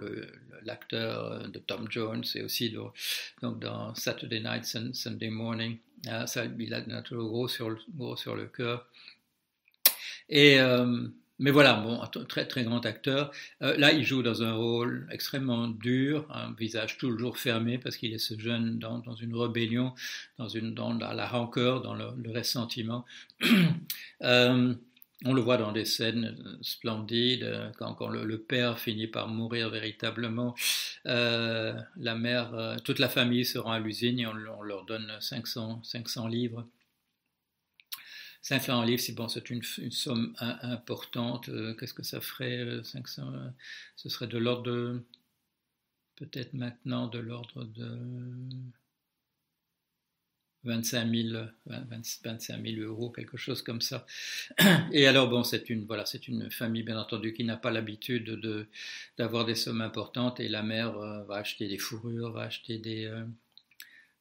l'acteur 0.65 1.49
de 1.49 1.59
Tom 1.59 1.87
Jones 1.91 2.25
et 2.35 2.43
aussi 2.43 2.75
donc 3.43 3.61
dans 3.61 3.95
Saturday 3.95 4.41
Night, 4.41 4.65
Sunday 4.65 5.31
Morning. 5.31 5.79
Euh, 6.07 6.27
ça, 6.27 6.45
il 6.59 6.75
a 6.75 7.03
toujours 7.03 7.29
gros 7.29 7.49
sur 7.49 7.71
le, 7.71 7.79
gros 7.97 8.17
sur 8.17 8.37
le 8.37 8.47
cœur. 8.47 8.87
Et 10.29 10.59
mais 11.39 11.51
voilà, 11.51 11.75
bon, 11.75 12.01
très 12.27 12.47
très 12.47 12.65
grand 12.65 12.85
acteur. 12.85 13.31
Euh, 13.63 13.77
là, 13.77 13.93
il 13.93 14.05
joue 14.05 14.23
dans 14.23 14.43
un 14.43 14.55
rôle 14.55 15.07
extrêmement 15.11 15.69
dur, 15.69 16.27
un 16.31 16.53
visage 16.53 16.99
toujours 16.99 17.39
fermé 17.39 17.79
parce 17.79 17.97
qu'il 17.97 18.13
est 18.13 18.19
ce 18.19 18.39
jeune 18.39 18.79
dans, 18.79 19.03
une 19.15 19.35
rébellion, 19.37 19.95
dans, 20.39 20.49
une, 20.49 20.75
la, 20.99 21.27
rancœur, 21.27 21.81
dans 21.83 21.95
le, 21.95 22.31
ressentiment. 22.35 23.05
euh, 24.23 24.75
on 25.25 25.33
le 25.33 25.41
voit 25.41 25.57
dans 25.57 25.73
des 25.73 25.85
scènes 25.85 26.37
splendides, 26.63 27.73
quand, 27.77 28.09
le, 28.09 28.39
père 28.39 28.79
finit 28.79 29.09
par 29.09 29.27
mourir 29.27 29.69
véritablement. 29.69 30.55
Euh, 31.07 31.75
la 31.97 32.15
mère, 32.15 32.55
euh, 32.55 32.77
toute 32.85 33.01
la 33.01 33.09
famille 33.09 33.45
se 33.45 33.59
rend 33.59 33.73
à 33.73 33.81
l'usine 33.81 34.21
et 34.21 34.27
on, 34.27 34.35
on, 34.59 34.63
leur 34.63 34.85
donne 34.85 35.11
500, 35.21 35.83
500 35.83 36.29
livres 36.29 36.67
5 38.43 38.61
francs 38.61 38.89
en 38.89 38.97
c'est 38.99 39.15
bon, 39.15 39.29
c'est 39.29 39.51
une, 39.51 39.63
somme 39.91 40.35
importante. 40.39 41.49
Euh, 41.49 41.75
qu'est-ce 41.75 41.95
que 41.95 42.03
ça 42.03 42.21
ferait 42.21 42.83
500 42.85 43.23
euh, 43.23 43.37
euh, 43.37 43.51
Ce 43.97 44.09
serait 44.09 44.27
de 44.27 44.39
l'ordre 44.39 44.63
de. 44.63 45.03
Peut-être 46.17 46.53
maintenant 46.55 47.07
de 47.07 47.19
l'ordre 47.19 47.65
de 47.65 47.97
25 50.65 51.09
000, 51.09 51.45
25 51.67 52.61
000 52.61 52.81
euros, 52.83 53.11
quelque 53.11 53.37
chose 53.37 53.63
comme 53.63 53.81
ça. 53.81 54.05
Et 54.93 55.07
alors, 55.07 55.29
bon, 55.29 55.45
c'est 55.45 55.71
une, 55.71 55.85
voilà, 55.87 56.05
une 56.27 56.51
famille, 56.51 56.83
bien 56.83 56.99
entendu, 56.99 57.33
qui 57.33 57.45
n'a 57.45 57.57
pas 57.57 57.71
l'habitude 57.71 58.25
de, 58.25 58.67
d'avoir 59.17 59.45
des 59.45 59.55
sommes 59.55 59.81
importantes. 59.81 60.41
Et 60.41 60.49
la 60.49 60.63
mère 60.63 60.93
va 60.93 61.37
acheter 61.37 61.69
des 61.69 61.79
fourrures, 61.79 62.33
va 62.33 62.43
acheter 62.43 62.79
des, 62.79 63.09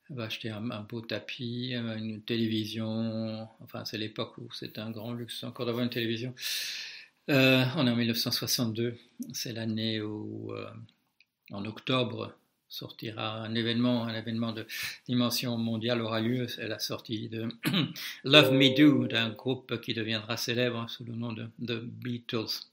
va 0.09 0.25
acheter 0.25 0.49
un, 0.49 0.61
beau 0.89 1.01
tapis, 1.01 1.73
euh, 1.75 1.97
une 1.97 2.21
télévision. 2.21 3.47
Enfin, 3.61 3.85
c'est 3.85 3.97
l'époque 3.97 4.37
où 4.37 4.51
c'était 4.53 4.79
un 4.79 4.91
grand 4.91 5.13
luxe 5.13 5.43
encore 5.43 5.65
d'avoir 5.65 5.83
une 5.83 5.89
télévision. 5.89 6.33
Euh, 7.29 7.65
on 7.75 7.87
est 7.87 7.91
en 7.91 7.95
1962. 7.95 8.97
C'est 9.33 9.53
l'année 9.53 10.01
où, 10.01 10.51
euh, 10.53 10.69
en 11.51 11.65
octobre, 11.65 12.33
sortira 12.69 13.41
un 13.43 13.55
événement, 13.55 14.05
un 14.05 14.15
événement 14.15 14.51
de 14.53 14.65
dimension 15.07 15.57
mondiale 15.57 16.01
aura 16.01 16.21
lieu. 16.21 16.47
C'est 16.47 16.67
la 16.67 16.79
sortie 16.79 17.29
de 17.29 17.47
Love 18.23 18.51
Me 18.53 18.75
Do, 18.75 19.07
d'un 19.07 19.29
groupe 19.29 19.79
qui 19.81 19.93
deviendra 19.93 20.37
célèbre 20.37 20.89
sous 20.89 21.03
le 21.05 21.13
nom 21.13 21.33
de 21.33 21.47
The 21.65 21.81
Beatles. 21.81 22.67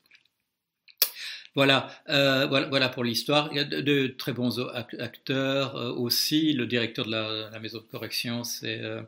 Voilà, 1.54 1.88
euh, 2.08 2.46
voilà, 2.46 2.66
voilà, 2.66 2.88
pour 2.88 3.04
l'histoire. 3.04 3.48
Il 3.52 3.56
y 3.56 3.60
a 3.60 3.64
de, 3.64 4.08
très 4.08 4.32
bons 4.32 4.58
acteurs 4.98 5.76
euh, 5.76 5.92
aussi. 5.92 6.52
Le 6.52 6.66
directeur 6.66 7.06
de 7.06 7.12
la, 7.12 7.60
maison 7.60 7.78
de 7.78 7.84
correction, 7.84 8.42
c'est 8.42 8.80
euh, 8.80 9.02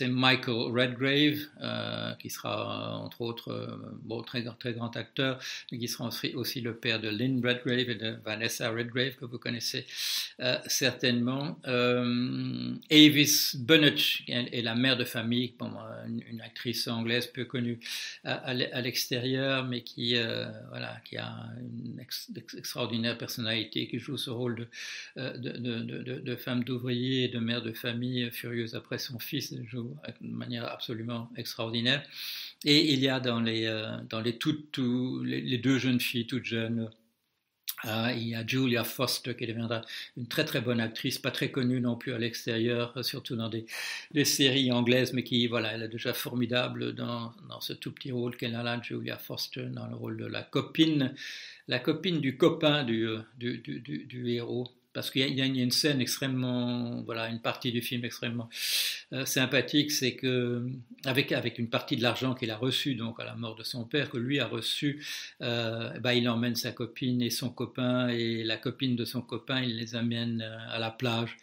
Michael 0.00 0.72
Redgrave, 0.72 1.40
euh, 1.60 2.14
qui 2.14 2.30
sera 2.30 2.96
entre 2.96 3.20
autres 3.20 3.78
bon, 4.02 4.22
très, 4.22 4.44
très 4.58 4.72
grand 4.72 4.96
acteur, 4.96 5.38
mais 5.70 5.78
qui 5.78 5.88
sera 5.88 6.08
aussi, 6.34 6.60
le 6.62 6.74
père 6.74 7.00
de 7.00 7.10
Lynn 7.10 7.46
Redgrave 7.46 7.90
et 7.90 7.94
de 7.94 8.16
Vanessa 8.24 8.70
Redgrave, 8.70 9.16
que 9.16 9.26
vous 9.26 9.38
connaissez 9.38 9.84
certainement. 10.66 11.58
Avis 11.64 13.56
Bennett 13.58 13.98
est 14.26 14.62
la 14.62 14.74
mère 14.74 14.96
de 14.96 15.04
famille, 15.04 15.54
bon, 15.58 15.70
une, 16.06 16.40
actrice 16.40 16.88
anglaise 16.88 17.26
peu 17.26 17.44
connue 17.44 17.78
à, 18.24 18.34
à 18.34 18.80
l'extérieur, 18.80 19.66
mais 19.66 19.82
qui, 19.82 20.16
voilà, 20.70 20.96
qui 21.04 21.18
a 21.18 21.30
une 21.60 21.89
extraordinaire 22.56 23.18
personnalité 23.18 23.88
qui 23.88 23.98
joue 23.98 24.16
ce 24.16 24.30
rôle 24.30 24.56
de, 24.56 24.68
euh, 25.18 25.36
de, 25.36 26.36
femme 26.36 26.64
d'ouvrier 26.64 27.24
et 27.24 27.28
de 27.28 27.38
mère 27.38 27.62
de 27.62 27.72
famille 27.72 28.30
furieuse 28.30 28.74
après 28.74 28.98
son 28.98 29.18
fils, 29.18 29.54
joue 29.66 29.96
de 30.20 30.28
manière 30.28 30.64
absolument 30.64 31.30
extraordinaire. 31.36 32.02
Et 32.64 32.92
il 32.92 33.00
y 33.00 33.08
a 33.08 33.20
dans 33.20 33.40
les, 33.40 33.66
euh, 33.66 33.96
dans 34.08 34.20
les, 34.20 34.38
les, 35.24 35.58
deux 35.58 35.78
jeunes 35.78 36.00
filles 36.00 36.26
toutes 36.26 36.44
jeunes, 36.44 36.90
ah, 37.84 38.12
il 38.12 38.28
y 38.28 38.34
a 38.34 38.46
Julia 38.46 38.84
Foster 38.84 39.34
qui 39.34 39.46
deviendra 39.46 39.80
une 40.16 40.26
très 40.26 40.44
très 40.44 40.60
bonne 40.60 40.80
actrice, 40.80 41.18
pas 41.18 41.30
très 41.30 41.50
connue 41.50 41.80
non 41.80 41.96
plus 41.96 42.12
à 42.12 42.18
l'extérieur, 42.18 42.92
surtout 43.02 43.36
dans 43.36 43.48
des, 43.48 43.66
séries 44.24 44.70
anglaises, 44.70 45.12
mais 45.12 45.24
qui, 45.24 45.46
voilà, 45.46 45.72
elle 45.72 45.82
est 45.84 45.88
déjà 45.88 46.12
formidable 46.12 46.94
dans, 46.94 47.32
dans 47.48 47.60
ce 47.60 47.72
tout 47.72 47.92
petit 47.92 48.12
rôle 48.12 48.36
qu'elle 48.36 48.54
a 48.54 48.62
là, 48.62 48.80
Julia 48.82 49.16
Foster, 49.16 49.66
dans 49.66 49.86
le 49.86 49.96
rôle 49.96 50.18
de 50.18 50.26
la 50.26 50.42
copine, 50.42 51.14
la 51.68 51.78
copine 51.78 52.20
du 52.20 52.36
copain 52.36 52.84
du, 52.84 53.06
euh, 53.08 53.20
du, 53.38 53.58
du 53.58 54.30
héros 54.30 54.68
parce 54.92 55.10
qu'il 55.10 55.28
y, 55.28 55.40
a 55.40 55.44
une 55.44 55.70
scène 55.70 56.00
extrêmement, 56.00 57.02
voilà, 57.02 57.28
une 57.28 57.40
partie 57.40 57.72
du 57.72 57.80
film 57.80 58.04
extrêmement 58.04 58.48
euh, 59.12 59.24
sympathique, 59.24 59.92
c'est 59.92 60.14
que 60.14 60.66
avec 61.04 61.58
une 61.58 61.68
partie 61.68 61.96
de 61.96 62.02
l'argent 62.02 62.34
qu'il 62.34 62.50
a 62.50 62.56
reçu 62.56 62.94
donc 62.94 63.20
à 63.20 63.24
la 63.24 63.34
mort 63.34 63.54
de 63.56 63.62
son 63.62 63.84
père, 63.84 64.10
que 64.10 64.18
lui 64.18 64.40
a 64.40 64.46
reçu, 64.46 65.04
bah, 65.40 66.14
il 66.14 66.28
emmène 66.28 66.56
sa 66.56 66.72
copine 66.72 67.22
et 67.22 67.30
son 67.30 67.50
copain 67.50 68.08
et 68.08 68.42
la 68.44 68.56
copine 68.56 68.96
de 68.96 69.04
son 69.04 69.22
copain, 69.22 69.62
il 69.62 69.76
les 69.76 69.94
amène 69.94 70.42
euh, 70.42 70.74
à 70.74 70.78
la 70.78 70.90
plage. 70.90 71.36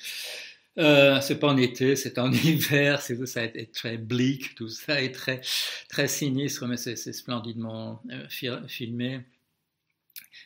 Euh, 0.78 1.20
c'est 1.22 1.40
pas 1.40 1.48
en 1.48 1.58
été, 1.58 1.96
c'est 1.96 2.20
en 2.20 2.32
hiver, 2.32 3.02
c'est 3.02 3.26
ça 3.26 3.44
est 3.44 3.74
très 3.74 3.98
bleak, 3.98 4.56
tout 4.56 4.70
ça 4.70 5.02
est 5.02 5.12
très 5.12 5.42
très 5.90 6.08
sinistre, 6.08 6.68
mais 6.68 6.78
c'est 6.78 6.96
splendidement 7.14 8.02
filmé. 8.30 9.22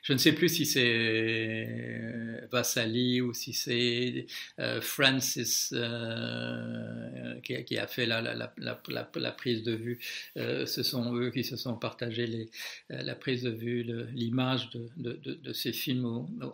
Je 0.02 0.14
ne 0.14 0.18
sais 0.18 0.34
plus 0.34 0.50
si 0.50 0.66
c'est 0.66 0.96
euh, 0.98 2.48
Vassali 2.52 3.22
ou 3.22 3.34
si 3.34 3.54
c'est 3.54 4.26
euh, 4.60 4.82
Francis 4.82 5.74
euh, 5.78 7.40
qui, 7.42 7.78
a 7.78 7.86
fait 7.86 8.08
la, 8.08 9.32
prise 9.38 9.64
de 9.64 9.74
vue. 9.74 10.00
ce 10.36 10.84
sont 10.84 11.16
eux 11.16 11.30
qui 11.30 11.44
se 11.44 11.56
sont 11.56 11.76
partagés 11.76 12.50
la 12.90 13.14
prise 13.16 13.44
de 13.44 13.52
vue, 13.52 13.84
l'image 14.14 14.70
de, 14.72 15.54
ces 15.54 15.72
films 15.72 16.06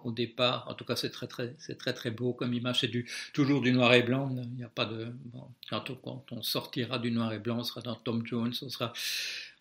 au, 0.04 0.12
départ. 0.12 0.68
En 0.70 0.74
tout 0.74 0.84
cas, 0.84 0.98
c'est 0.98 1.12
très 1.12 1.28
très, 1.28 1.56
c'est 1.58 1.78
très 1.78 1.94
très 1.94 2.12
beau 2.12 2.34
comme 2.34 2.54
image. 2.54 2.82
C'est 2.82 2.88
du, 2.88 3.10
toujours 3.34 3.62
du 3.62 3.72
noir 3.72 3.94
et 3.94 4.04
blanc. 4.04 4.30
Il 4.44 4.58
n'y 4.58 4.64
a 4.64 4.70
pas 4.70 4.86
de. 4.86 5.08
quand, 5.70 6.26
on, 6.32 6.42
sortira 6.42 7.00
du 7.00 7.12
noir 7.12 7.32
et 7.34 7.40
blanc, 7.40 7.60
on 7.60 7.64
sera 7.64 7.82
dans 7.82 7.96
Tom 7.96 8.26
Jones, 8.26 8.54
on 8.62 8.70
sera, 8.70 8.94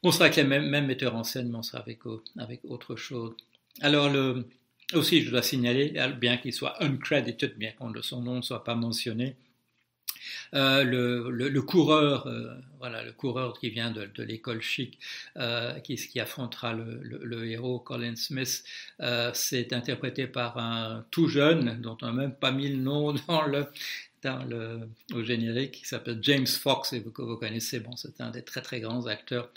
on 0.02 0.10
sera 0.10 0.24
avec 0.24 0.36
les 0.36 0.44
mêmes, 0.44 0.68
mêmes 0.68 0.86
metteurs 0.86 1.14
en 1.14 1.24
scène, 1.24 1.50
mais 1.50 1.56
on 1.56 1.62
sera 1.62 1.78
avec, 1.78 2.00
avec 2.38 2.60
autre 2.64 2.96
chose. 2.96 3.34
Alors, 3.80 4.10
aussi, 4.94 5.22
je 5.22 5.30
dois 5.30 5.42
signaler, 5.42 5.94
bien 6.18 6.36
qu'il 6.38 6.52
soit 6.52 6.82
uncredited, 6.82 7.56
bien 7.56 7.72
que 7.72 8.02
son 8.02 8.22
nom 8.22 8.36
ne 8.36 8.42
soit 8.42 8.64
pas 8.64 8.74
mentionné, 8.74 9.36
euh, 10.54 10.84
le, 11.30 11.62
coureur, 11.62 12.26
euh, 12.26 12.54
voilà, 12.78 13.02
le 13.02 13.12
coureur 13.12 13.58
qui 13.58 13.70
vient 13.70 13.90
de, 13.90 14.22
l'école 14.22 14.62
chic, 14.62 14.98
euh, 15.36 15.78
qui, 15.80 16.20
affrontera 16.20 16.72
le, 16.72 17.48
héros 17.48 17.78
Colin 17.78 18.16
Smith, 18.16 18.64
c'est 19.34 19.72
interprété 19.72 20.26
par 20.26 20.58
un 20.58 21.04
tout 21.10 21.28
jeune, 21.28 21.80
dont 21.80 21.96
on 22.02 22.06
n'a 22.06 22.12
même 22.12 22.34
pas 22.34 22.52
mis 22.52 22.68
le 22.68 22.76
nom 22.76 23.12
dans 23.28 23.42
le, 23.42 23.66
dans 24.22 24.44
le, 24.44 24.88
au 25.14 25.22
générique, 25.22 25.72
qui 25.72 25.86
s'appelle 25.86 26.18
James 26.22 26.46
Fox, 26.46 26.92
et 26.92 27.02
que 27.02 27.22
vous 27.22 27.36
connaissez, 27.36 27.80
bon, 27.80 27.96
c'est 27.96 28.20
un 28.20 28.30
des 28.30 28.42
très 28.42 28.62
très 28.62 28.80
grands 28.80 29.06
acteurs. 29.06 29.50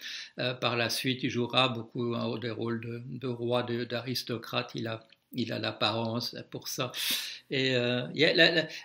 Par 0.61 0.75
la 0.77 0.89
suite, 0.89 1.23
il 1.23 1.29
jouera 1.29 1.69
beaucoup 1.69 2.15
des 2.39 2.51
rôles 2.51 2.81
de, 2.81 3.01
de 3.05 3.27
roi, 3.27 3.63
d'aristocrate. 3.63 4.71
Il 4.75 4.87
a 4.87 5.07
il 5.33 5.53
a 5.53 5.59
l'apparence 5.59 6.35
pour 6.49 6.67
ça. 6.67 6.91
Et 7.51 7.75
euh, 7.75 8.07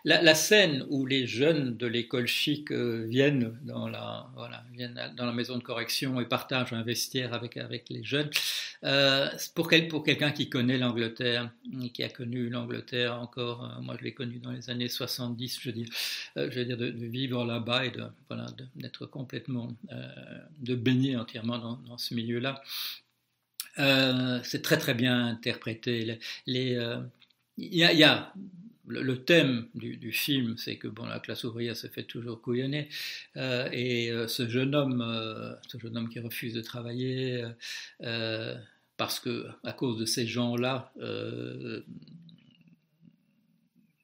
la, 0.04 0.34
scène 0.34 0.86
où 0.88 1.06
les 1.06 1.26
jeunes 1.26 1.76
de 1.76 1.86
l'école 1.86 2.26
chic 2.26 2.70
euh, 2.70 3.04
viennent, 3.08 3.58
dans 3.62 3.88
la, 3.88 4.30
voilà, 4.34 4.64
viennent 4.72 4.98
dans 5.16 5.26
la 5.26 5.32
maison 5.32 5.58
de 5.58 5.62
correction 5.62 6.20
et 6.20 6.26
partagent 6.26 6.72
un 6.72 6.82
vestiaire 6.82 7.34
avec, 7.34 7.56
avec 7.56 7.88
les 7.90 8.02
jeunes, 8.02 8.30
euh, 8.84 9.28
pour, 9.54 9.68
quel, 9.68 9.88
pour 9.88 10.02
quelqu'un 10.02 10.32
qui 10.32 10.48
connaît 10.48 10.78
l'Angleterre, 10.78 11.50
qui 11.92 12.02
a 12.02 12.08
connu 12.08 12.48
l'Angleterre 12.48 13.20
encore, 13.20 13.80
moi 13.82 13.96
je 13.98 14.04
l'ai 14.04 14.14
connu 14.14 14.38
dans 14.38 14.52
les 14.52 14.70
années 14.70 14.88
70, 14.88 15.60
je 15.60 15.68
veux 15.68 15.74
dire, 15.74 15.88
je 16.36 16.42
veux 16.42 16.64
dire 16.64 16.76
de, 16.76 16.86
vivre 16.86 17.44
là-bas 17.44 17.86
et 17.86 17.90
de, 17.90 18.02
voilà, 18.28 18.46
d'être 18.76 19.06
complètement, 19.06 19.74
de 20.60 20.74
baigner 20.74 21.16
entièrement 21.16 21.58
dans 21.58 21.98
ce 21.98 22.14
milieu-là. 22.14 22.62
Euh, 23.78 24.40
c'est 24.44 24.62
très 24.62 24.78
très 24.78 24.94
bien 24.94 25.26
interprété. 25.26 26.18
Euh, 26.48 27.00
il 27.56 27.74
y, 27.74 28.04
a, 28.04 28.32
le, 28.86 29.24
thème 29.24 29.68
du, 29.74 30.12
que 30.12 30.56
c'est 30.56 30.76
que 30.76 30.88
bon, 30.88 31.06
la 31.06 31.20
classe 31.20 31.44
ouvrière 31.44 31.76
se 31.76 31.86
fait 31.86 32.02
toujours 32.04 32.40
couillonner, 32.40 32.88
euh, 33.36 33.68
et 33.72 34.10
ce 34.28 34.48
jeune 34.48 34.74
homme, 34.74 35.56
ce 35.68 35.78
jeune 35.78 35.96
homme 35.96 36.08
qui 36.08 36.20
refuse 36.20 36.54
de 36.54 36.62
travailler 36.62 37.44
parce 38.96 39.18
que 39.18 39.48
à 39.64 39.72
cause 39.72 39.98
de 39.98 40.04
ces 40.04 40.26
gens-là, 40.26 40.92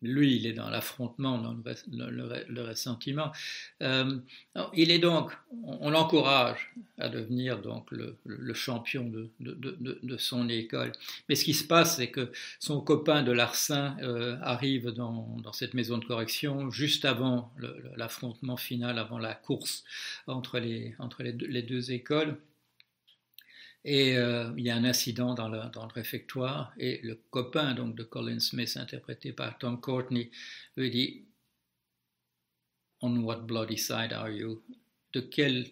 lui, 0.02 0.36
il 0.36 0.46
est 0.46 0.52
dans 0.52 0.70
l'affrontement, 0.70 1.38
dans 1.38 1.54
le, 1.90 2.62
ressentiment. 2.62 3.32
Euh, 3.82 4.18
il 4.74 4.90
est 4.90 4.98
donc, 4.98 5.32
on, 5.64 5.90
l'encourage 5.90 6.72
à 6.98 7.08
devenir 7.08 7.60
donc 7.60 7.90
le, 7.90 8.54
champion 8.54 9.04
de, 9.04 10.16
son 10.16 10.48
école. 10.48 10.92
Mais 11.28 11.34
ce 11.34 11.44
qui 11.44 11.54
se 11.54 11.64
passe, 11.64 11.96
c'est 11.96 12.10
que 12.10 12.32
son 12.58 12.80
copain 12.80 13.22
de 13.22 13.32
Larsin 13.32 13.96
euh, 14.02 14.36
arrive 14.42 14.90
dans, 14.90 15.40
cette 15.52 15.74
maison 15.74 15.98
de 15.98 16.04
correction 16.04 16.70
juste 16.70 17.04
avant 17.04 17.52
l'affrontement 17.96 18.56
final, 18.56 18.98
avant 18.98 19.18
la 19.18 19.34
course 19.34 19.84
entre 20.26 20.58
les 20.58 21.62
deux 21.62 21.92
écoles. 21.92 22.36
Et 23.84 24.16
euh, 24.16 24.52
il 24.58 24.64
y 24.64 24.70
a 24.70 24.76
un 24.76 24.84
incident 24.84 25.34
dans 25.34 25.48
le, 25.48 25.60
réfectoire 25.94 26.72
et 26.78 27.00
le 27.02 27.18
copain 27.30 27.74
donc 27.74 27.96
de 27.96 28.02
Colin 28.02 28.38
Smith, 28.38 28.76
interprété 28.76 29.32
par 29.32 29.56
Tom 29.58 29.80
Courtney, 29.80 30.30
lui 30.76 30.90
dit 30.90 31.24
On 33.00 33.16
what 33.20 33.40
bloody 33.40 33.78
side 33.78 34.12
are 34.12 34.30
you? 34.30 34.62
De 35.12 35.20
quel, 35.20 35.66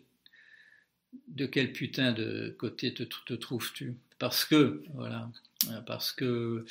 de 1.29 1.47
quel 1.47 1.73
putain 1.73 2.13
de 2.13 2.57
côté 2.59 2.95
te, 2.95 3.35
trouves-tu? 3.35 3.97
Parce 4.19 4.45
que, 4.45 4.83
voilà, 4.95 5.31
parce 5.87 6.13
que 6.13 6.65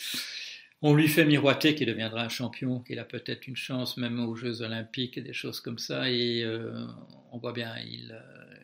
on 0.81 0.93
lui 0.93 1.07
fait 1.07 1.25
miroiter 1.25 1.73
qu'il 1.73 1.87
deviendra 1.87 2.23
un 2.23 2.29
champion, 2.29 2.81
qu'il 2.81 2.99
a 2.99 3.05
peut-être 3.05 3.47
une 3.47 3.55
chance 3.55 3.97
même 3.97 4.19
aux 4.19 4.35
Jeux 4.35 4.61
Olympiques 4.61 5.17
et 5.17 5.21
des 5.21 5.33
choses 5.33 5.59
comme 5.59 5.79
ça, 5.79 6.09
et 6.09 6.43
euh, 6.43 6.85
on 7.31 7.39
voit 7.39 7.53
bien, 7.53 7.75
il, 7.79 8.11
euh, 8.11 8.55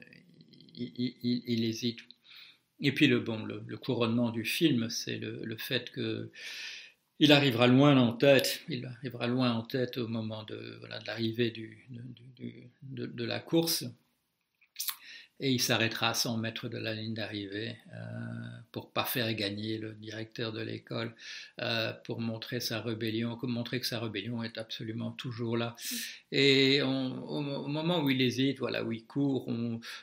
il, 0.75 1.15
il, 1.23 1.63
hésite. 1.63 1.99
Et 2.83 2.91
puis 2.91 3.07
le, 3.07 3.21
bon, 3.21 3.45
le, 3.45 3.77
couronnement 3.77 4.29
du 4.29 4.43
film, 4.43 4.89
c'est 4.89 5.17
le, 5.17 5.55
fait 5.57 5.89
que 5.91 6.29
il 7.19 7.31
arrivera 7.31 7.67
loin 7.67 7.97
en 7.97 8.11
tête, 8.11 8.61
il 8.67 8.85
arrivera 8.85 9.27
loin 9.27 9.53
en 9.53 9.61
tête 9.61 9.97
au 9.97 10.09
moment 10.09 10.43
de, 10.43 10.75
voilà, 10.79 10.99
l'arrivée 11.07 11.51
de, 11.51 13.05
de, 13.05 13.23
la 13.23 13.39
course, 13.39 13.85
et 15.39 15.51
il 15.51 15.61
s'arrêtera 15.61 16.09
à 16.09 16.13
100 16.13 16.37
mètres 16.37 16.69
de 16.69 16.77
la 16.77 16.93
ligne 16.93 17.13
d'arrivée 17.13 17.75
euh, 17.93 17.97
pour 18.71 18.91
pas 18.91 19.03
faire 19.03 19.31
gagner 19.33 19.77
le 19.77 19.93
directeur 19.93 20.51
de 20.51 20.61
l'école, 20.61 21.13
euh, 21.59 21.91
pour 22.05 22.21
montrer 22.21 22.59
sa 22.59 22.81
rébellion, 22.81 23.37
montrer 23.43 23.79
que 23.79 23.85
sa 23.85 23.99
rébellion 23.99 24.43
est 24.43 24.57
absolument 24.57 25.11
toujours 25.11 25.57
là. 25.57 25.75
Et 26.31 26.81
au, 26.81 26.87
moment 26.89 28.01
où 28.01 28.09
il 28.09 28.21
hésite, 28.21 28.59
voilà, 28.59 28.83
où 28.83 28.91
il 28.91 29.05
court, 29.05 29.47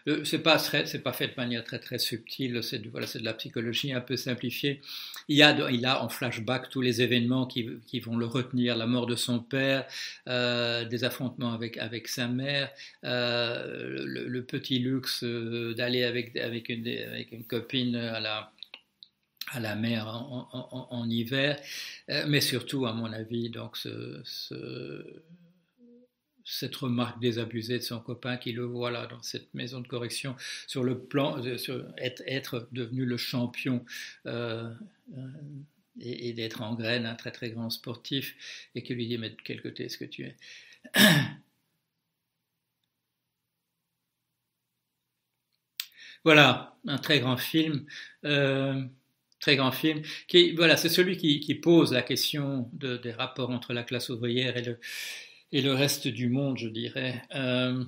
euh, 0.06 0.24
c'est 0.24 0.40
pas 0.40 0.58
c'est 0.58 1.02
pas 1.02 1.12
fait 1.12 1.28
de 1.28 1.34
manière 1.36 1.64
très 1.64 1.78
très 1.78 1.98
subtile, 1.98 2.62
c'est 2.62 2.84
voilà, 2.86 3.06
c'est 3.06 3.20
de 3.20 3.24
la 3.24 3.34
psychologie 3.34 3.92
un 3.92 4.00
peu 4.00 4.16
simplifiée. 4.16 4.80
Il 5.28 5.42
a 5.42 5.70
il 5.70 5.86
a 5.86 6.02
en 6.02 6.08
flashback 6.08 6.68
tous 6.70 6.80
les 6.80 7.02
événements 7.02 7.46
qui, 7.46 7.68
qui 7.86 8.00
vont 8.00 8.16
le 8.16 8.26
retenir, 8.26 8.76
la 8.76 8.86
mort 8.86 9.06
de 9.06 9.16
son 9.16 9.40
père, 9.40 9.86
euh, 10.28 10.84
des 10.84 11.04
affrontements 11.04 11.52
avec 11.52 11.76
avec 11.78 12.08
sa 12.08 12.28
mère, 12.28 12.70
le, 13.02 14.40
petit 14.40 14.78
luxe 14.78 15.19
d'aller 15.24 16.04
avec 16.04 16.36
avec 16.36 16.68
une 16.68 17.44
copine 17.44 17.96
à 17.96 18.20
la 18.20 18.52
à 19.52 19.58
la 19.58 19.74
mer 19.74 20.06
en, 20.06 21.08
hiver, 21.10 21.60
mais 22.28 22.40
surtout, 22.40 22.86
à 22.86 22.92
mon 22.92 23.12
avis, 23.12 23.50
donc 23.50 23.76
ce, 23.76 24.20
ce, 24.24 25.22
cette 26.50 26.74
remarque 26.76 27.20
désabusée 27.20 27.78
de 27.78 27.82
son 27.82 28.00
copain 28.00 28.36
qui 28.36 28.52
le 28.52 28.64
voit 28.64 28.90
là 28.90 29.06
dans 29.06 29.22
cette 29.22 29.54
maison 29.54 29.80
de 29.80 29.86
correction 29.86 30.34
sur 30.66 30.82
le 30.82 30.98
plan, 30.98 31.38
euh, 31.44 31.56
sur 31.56 31.86
être, 31.96 32.68
devenu 32.72 33.04
le 33.04 33.16
champion 33.16 33.84
euh, 34.26 34.68
euh, 35.16 35.28
et, 36.00 36.28
et 36.28 36.32
d'être 36.32 36.62
en 36.62 36.74
graine, 36.74 37.06
un 37.06 37.14
très 37.14 37.30
très 37.30 37.50
grand 37.50 37.70
sportif, 37.70 38.36
et 38.74 38.82
qui 38.82 38.94
lui 38.94 39.06
dit 39.06 39.18
mais 39.18 39.30
de 39.30 39.36
quel 39.44 39.62
côté 39.62 39.84
est-ce 39.84 39.98
que 39.98 40.04
tu 40.04 40.24
es? 40.24 40.36
Voilà, 46.24 46.76
un 46.86 46.98
très 46.98 47.20
grand 47.20 47.36
film. 47.36 47.86
Euh, 48.24 48.82
très 49.40 49.56
grand 49.56 49.72
film, 49.72 50.02
voilà, 50.54 50.76
c'est 50.76 50.90
celui 50.90 51.16
qui, 51.16 51.54
pose 51.54 51.92
la 51.94 52.02
question 52.02 52.68
de, 52.74 52.98
des 52.98 53.12
rapports 53.12 53.50
entre 53.50 53.72
la 53.72 53.82
classe 53.84 54.10
ouvrière 54.10 54.56
et 54.58 54.62
le, 54.62 54.78
et 55.52 55.62
le 55.62 55.72
reste 55.72 56.08
du 56.08 56.28
monde, 56.28 56.58
je 56.58 56.68
dirais, 56.68 57.22
euh, 57.34 57.82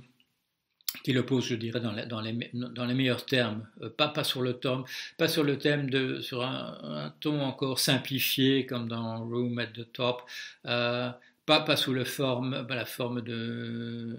qui 1.04 1.12
le 1.12 1.26
pose, 1.26 1.44
je 1.46 1.54
dirais, 1.56 1.80
dans, 1.80 1.94
dans, 2.06 2.20
les, 2.22 2.94
meilleurs 2.94 3.26
termes, 3.26 3.68
euh, 3.82 3.90
pas, 3.90 4.08
pas, 4.08 4.24
sur 4.24 4.40
le 4.40 4.54
thème, 4.54 4.84
pas 5.18 5.28
sur 5.28 5.44
le 5.44 5.58
thème 5.58 5.90
de, 5.90 6.22
sur 6.22 6.42
un, 6.42 7.14
ton 7.20 7.42
encore 7.42 7.78
simplifié 7.78 8.64
comme 8.64 8.88
dans 8.88 9.22
Room 9.22 9.58
at 9.58 9.66
the 9.66 9.92
Top, 9.92 10.22
pas, 10.64 11.20
pas 11.46 11.76
sous 11.76 12.02
forme, 12.06 12.64
bah, 12.66 12.76
la 12.76 12.86
forme 12.86 13.20
de 13.20 14.18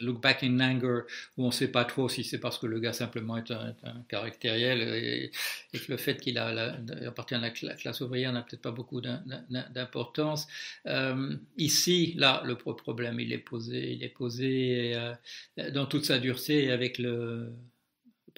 Look 0.00 0.20
Back 0.20 0.42
in 0.42 0.60
Anger, 0.60 1.02
où 1.36 1.44
on 1.44 1.48
ne 1.48 1.52
sait 1.52 1.68
pas 1.68 1.84
trop 1.84 2.08
si 2.08 2.24
c'est 2.24 2.38
parce 2.38 2.58
que 2.58 2.66
le 2.66 2.80
gars 2.80 2.92
simplement 2.92 3.36
est 3.36 3.50
un, 3.50 3.74
caractériel 4.08 4.80
et, 4.80 5.30
et, 5.72 5.78
que 5.78 5.90
le 5.90 5.96
fait 5.96 6.20
qu'il 6.20 6.38
appartient 6.38 7.34
à 7.34 7.40
la 7.40 7.50
classe 7.50 8.00
ouvrière 8.00 8.32
n'a 8.32 8.42
peut-être 8.42 8.62
pas 8.62 8.70
beaucoup 8.70 9.00
d'importance. 9.00 10.46
Euh, 10.86 11.36
ici, 11.56 12.14
là, 12.16 12.42
le 12.44 12.56
problème, 12.56 13.20
il 13.20 13.32
est 13.32 13.38
posé, 13.38 13.92
il 13.92 14.02
est 14.02 14.08
posé 14.08 14.94
euh, 14.94 15.14
dans 15.72 15.86
toute 15.86 16.04
sa 16.04 16.18
dureté 16.18 16.70
avec 16.70 16.98
le 16.98 17.52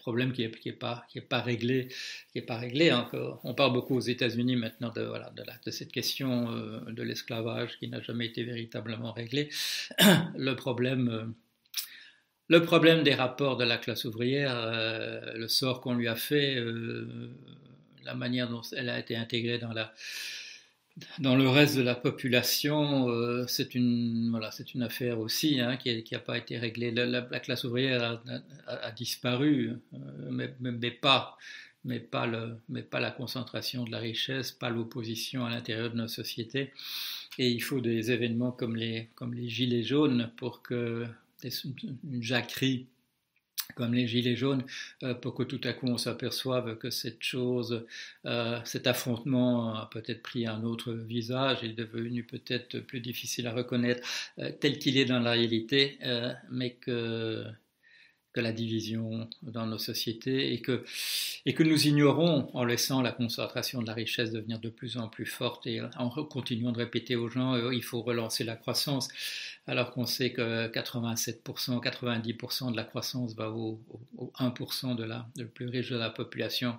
problème 0.02 0.32
qui 0.32 0.42
n'est 0.42 0.72
pas, 0.72 1.06
réglé, 1.40 1.88
qui 2.32 2.38
est 2.38 2.42
pas 2.42 2.56
réglé 2.56 2.92
encore. 2.92 3.40
On 3.44 3.54
parle 3.54 3.72
beaucoup 3.72 3.96
aux 3.96 4.00
États-Unis 4.00 4.56
maintenant 4.56 4.90
de, 4.90 5.00
la, 5.00 5.32
cette 5.70 5.92
question 5.92 6.50
euh, 6.50 6.80
de 6.90 7.02
l'esclavage 7.02 7.78
qui 7.78 7.88
n'a 7.88 8.00
jamais 8.00 8.26
été 8.26 8.42
véritablement 8.42 9.12
réglée. 9.12 9.48
Le 10.36 10.54
problème 10.54 11.34
le 12.48 12.62
problème 12.62 13.02
des 13.02 13.14
rapports 13.14 13.56
de 13.56 13.64
la 13.64 13.78
classe 13.78 14.04
ouvrière, 14.04 14.52
euh, 14.54 15.34
le 15.36 15.48
sort 15.48 15.80
qu'on 15.80 15.94
lui 15.94 16.08
a 16.08 16.16
fait, 16.16 16.56
euh, 16.56 17.30
la 18.04 18.14
manière 18.14 18.48
dont 18.48 18.62
elle 18.76 18.88
a 18.88 18.98
été 18.98 19.16
intégrée 19.16 19.58
dans, 19.58 19.72
la, 19.72 19.92
dans 21.20 21.36
le 21.36 21.48
reste 21.48 21.76
de 21.76 21.82
la 21.82 21.94
population, 21.94 23.08
euh, 23.08 23.46
c'est 23.46 23.74
une, 23.74 24.30
voilà, 24.30 24.50
une 24.74 24.82
affaire 24.82 25.20
aussi 25.20 25.60
hein, 25.60 25.76
qui 25.76 26.04
n'a 26.10 26.18
pas 26.18 26.36
été 26.36 26.58
réglée. 26.58 26.90
La, 26.90 27.06
la, 27.06 27.26
la 27.30 27.40
classe 27.40 27.64
ouvrière 27.64 28.20
a, 28.66 28.90
disparu, 28.90 29.72
mais, 30.30 30.54
mais, 30.60 30.72
mais, 30.72 30.90
pas. 30.90 31.38
Mais 31.84 31.98
pas, 31.98 32.26
le, 32.26 32.58
mais 32.68 32.82
pas 32.82 33.00
la 33.00 33.10
concentration 33.10 33.82
de 33.82 33.90
la 33.90 33.98
richesse, 33.98 34.52
pas 34.52 34.70
l'opposition 34.70 35.44
à 35.44 35.50
l'intérieur 35.50 35.90
de 35.90 35.96
nos 35.96 36.06
sociétés. 36.06 36.72
Et 37.38 37.50
il 37.50 37.60
faut 37.60 37.80
des 37.80 38.12
événements 38.12 38.52
comme 38.52 38.76
les, 38.76 39.08
comme 39.16 39.34
les 39.34 39.48
gilets 39.48 39.82
jaunes 39.82 40.30
pour 40.36 40.62
que 40.62 41.06
une 41.44 42.22
jacquerie 42.22 42.86
comme 43.74 43.94
les 43.94 44.06
gilets 44.06 44.36
jaunes, 44.36 44.64
euh, 45.02 45.14
pour 45.14 45.34
que 45.34 45.42
tout 45.42 45.60
à 45.64 45.72
coup 45.72 45.86
on 45.86 45.98
s'aperçoive 45.98 46.76
que 46.78 46.90
cette 46.90 47.22
chose, 47.22 47.86
euh, 48.26 48.60
cet 48.64 48.86
affrontement 48.86 49.74
a 49.74 49.88
peut-être 49.90 50.22
pris 50.22 50.46
un 50.46 50.62
autre 50.64 50.92
visage, 50.92 51.64
est 51.64 51.72
devenu 51.72 52.24
peut-être 52.24 52.80
plus 52.80 53.00
difficile 53.00 53.46
à 53.46 53.52
reconnaître 53.52 54.06
euh, 54.38 54.50
tel 54.60 54.78
qu'il 54.78 54.98
est 54.98 55.04
dans 55.04 55.20
la 55.20 55.32
réalité, 55.32 55.98
mais 56.50 56.74
que 56.74 57.44
que 58.32 58.40
la 58.40 58.52
division 58.52 59.28
dans 59.42 59.66
nos 59.66 59.78
sociétés 59.78 60.52
et 60.52 60.60
que, 60.60 60.84
et 61.44 61.54
que 61.54 61.62
nous 61.62 61.86
ignorons 61.86 62.48
en 62.54 62.64
laissant 62.64 63.02
la 63.02 63.12
concentration 63.12 63.82
de 63.82 63.86
la 63.86 63.94
richesse 63.94 64.30
devenir 64.30 64.58
de 64.58 64.70
plus 64.70 64.96
en 64.96 65.08
plus 65.08 65.26
forte 65.26 65.66
et 65.66 65.80
en 65.96 66.08
continuant 66.24 66.72
de 66.72 66.78
répéter 66.78 67.16
aux 67.16 67.28
gens 67.28 67.54
euh, 67.54 67.74
il 67.74 67.82
faut 67.82 68.02
relancer 68.02 68.44
la 68.44 68.56
croissance 68.56 69.08
alors 69.66 69.92
qu'on 69.92 70.06
sait 70.06 70.32
que 70.32 70.68
87%, 70.68 71.82
90% 71.82 72.72
de 72.72 72.76
la 72.76 72.84
croissance 72.84 73.34
va 73.34 73.50
au, 73.50 73.80
au, 74.16 74.32
1% 74.38 74.96
de 74.96 75.04
la, 75.04 75.26
le 75.36 75.46
plus 75.46 75.68
riche 75.68 75.90
de 75.90 75.96
la 75.96 76.10
population. 76.10 76.78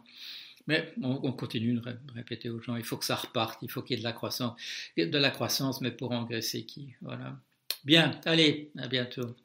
Mais 0.67 0.93
on, 1.01 1.33
continue 1.33 1.73
de 1.73 1.81
répéter 2.15 2.49
aux 2.49 2.61
gens, 2.61 2.77
il 2.77 2.85
faut 2.85 2.95
que 2.95 3.03
ça 3.03 3.15
reparte, 3.15 3.59
il 3.61 3.69
faut 3.69 3.81
qu'il 3.81 3.97
y 3.97 3.99
ait 3.99 4.01
de 4.01 4.07
la 4.07 4.13
croissance, 4.13 4.55
de 4.95 5.17
la 5.17 5.29
croissance, 5.29 5.81
mais 5.81 5.91
pour 5.91 6.11
engraisser 6.11 6.65
qui? 6.65 6.93
Voilà. 7.01 7.37
Bien, 7.83 8.17
allez, 8.23 8.71
à 8.77 8.87
bientôt. 8.87 9.35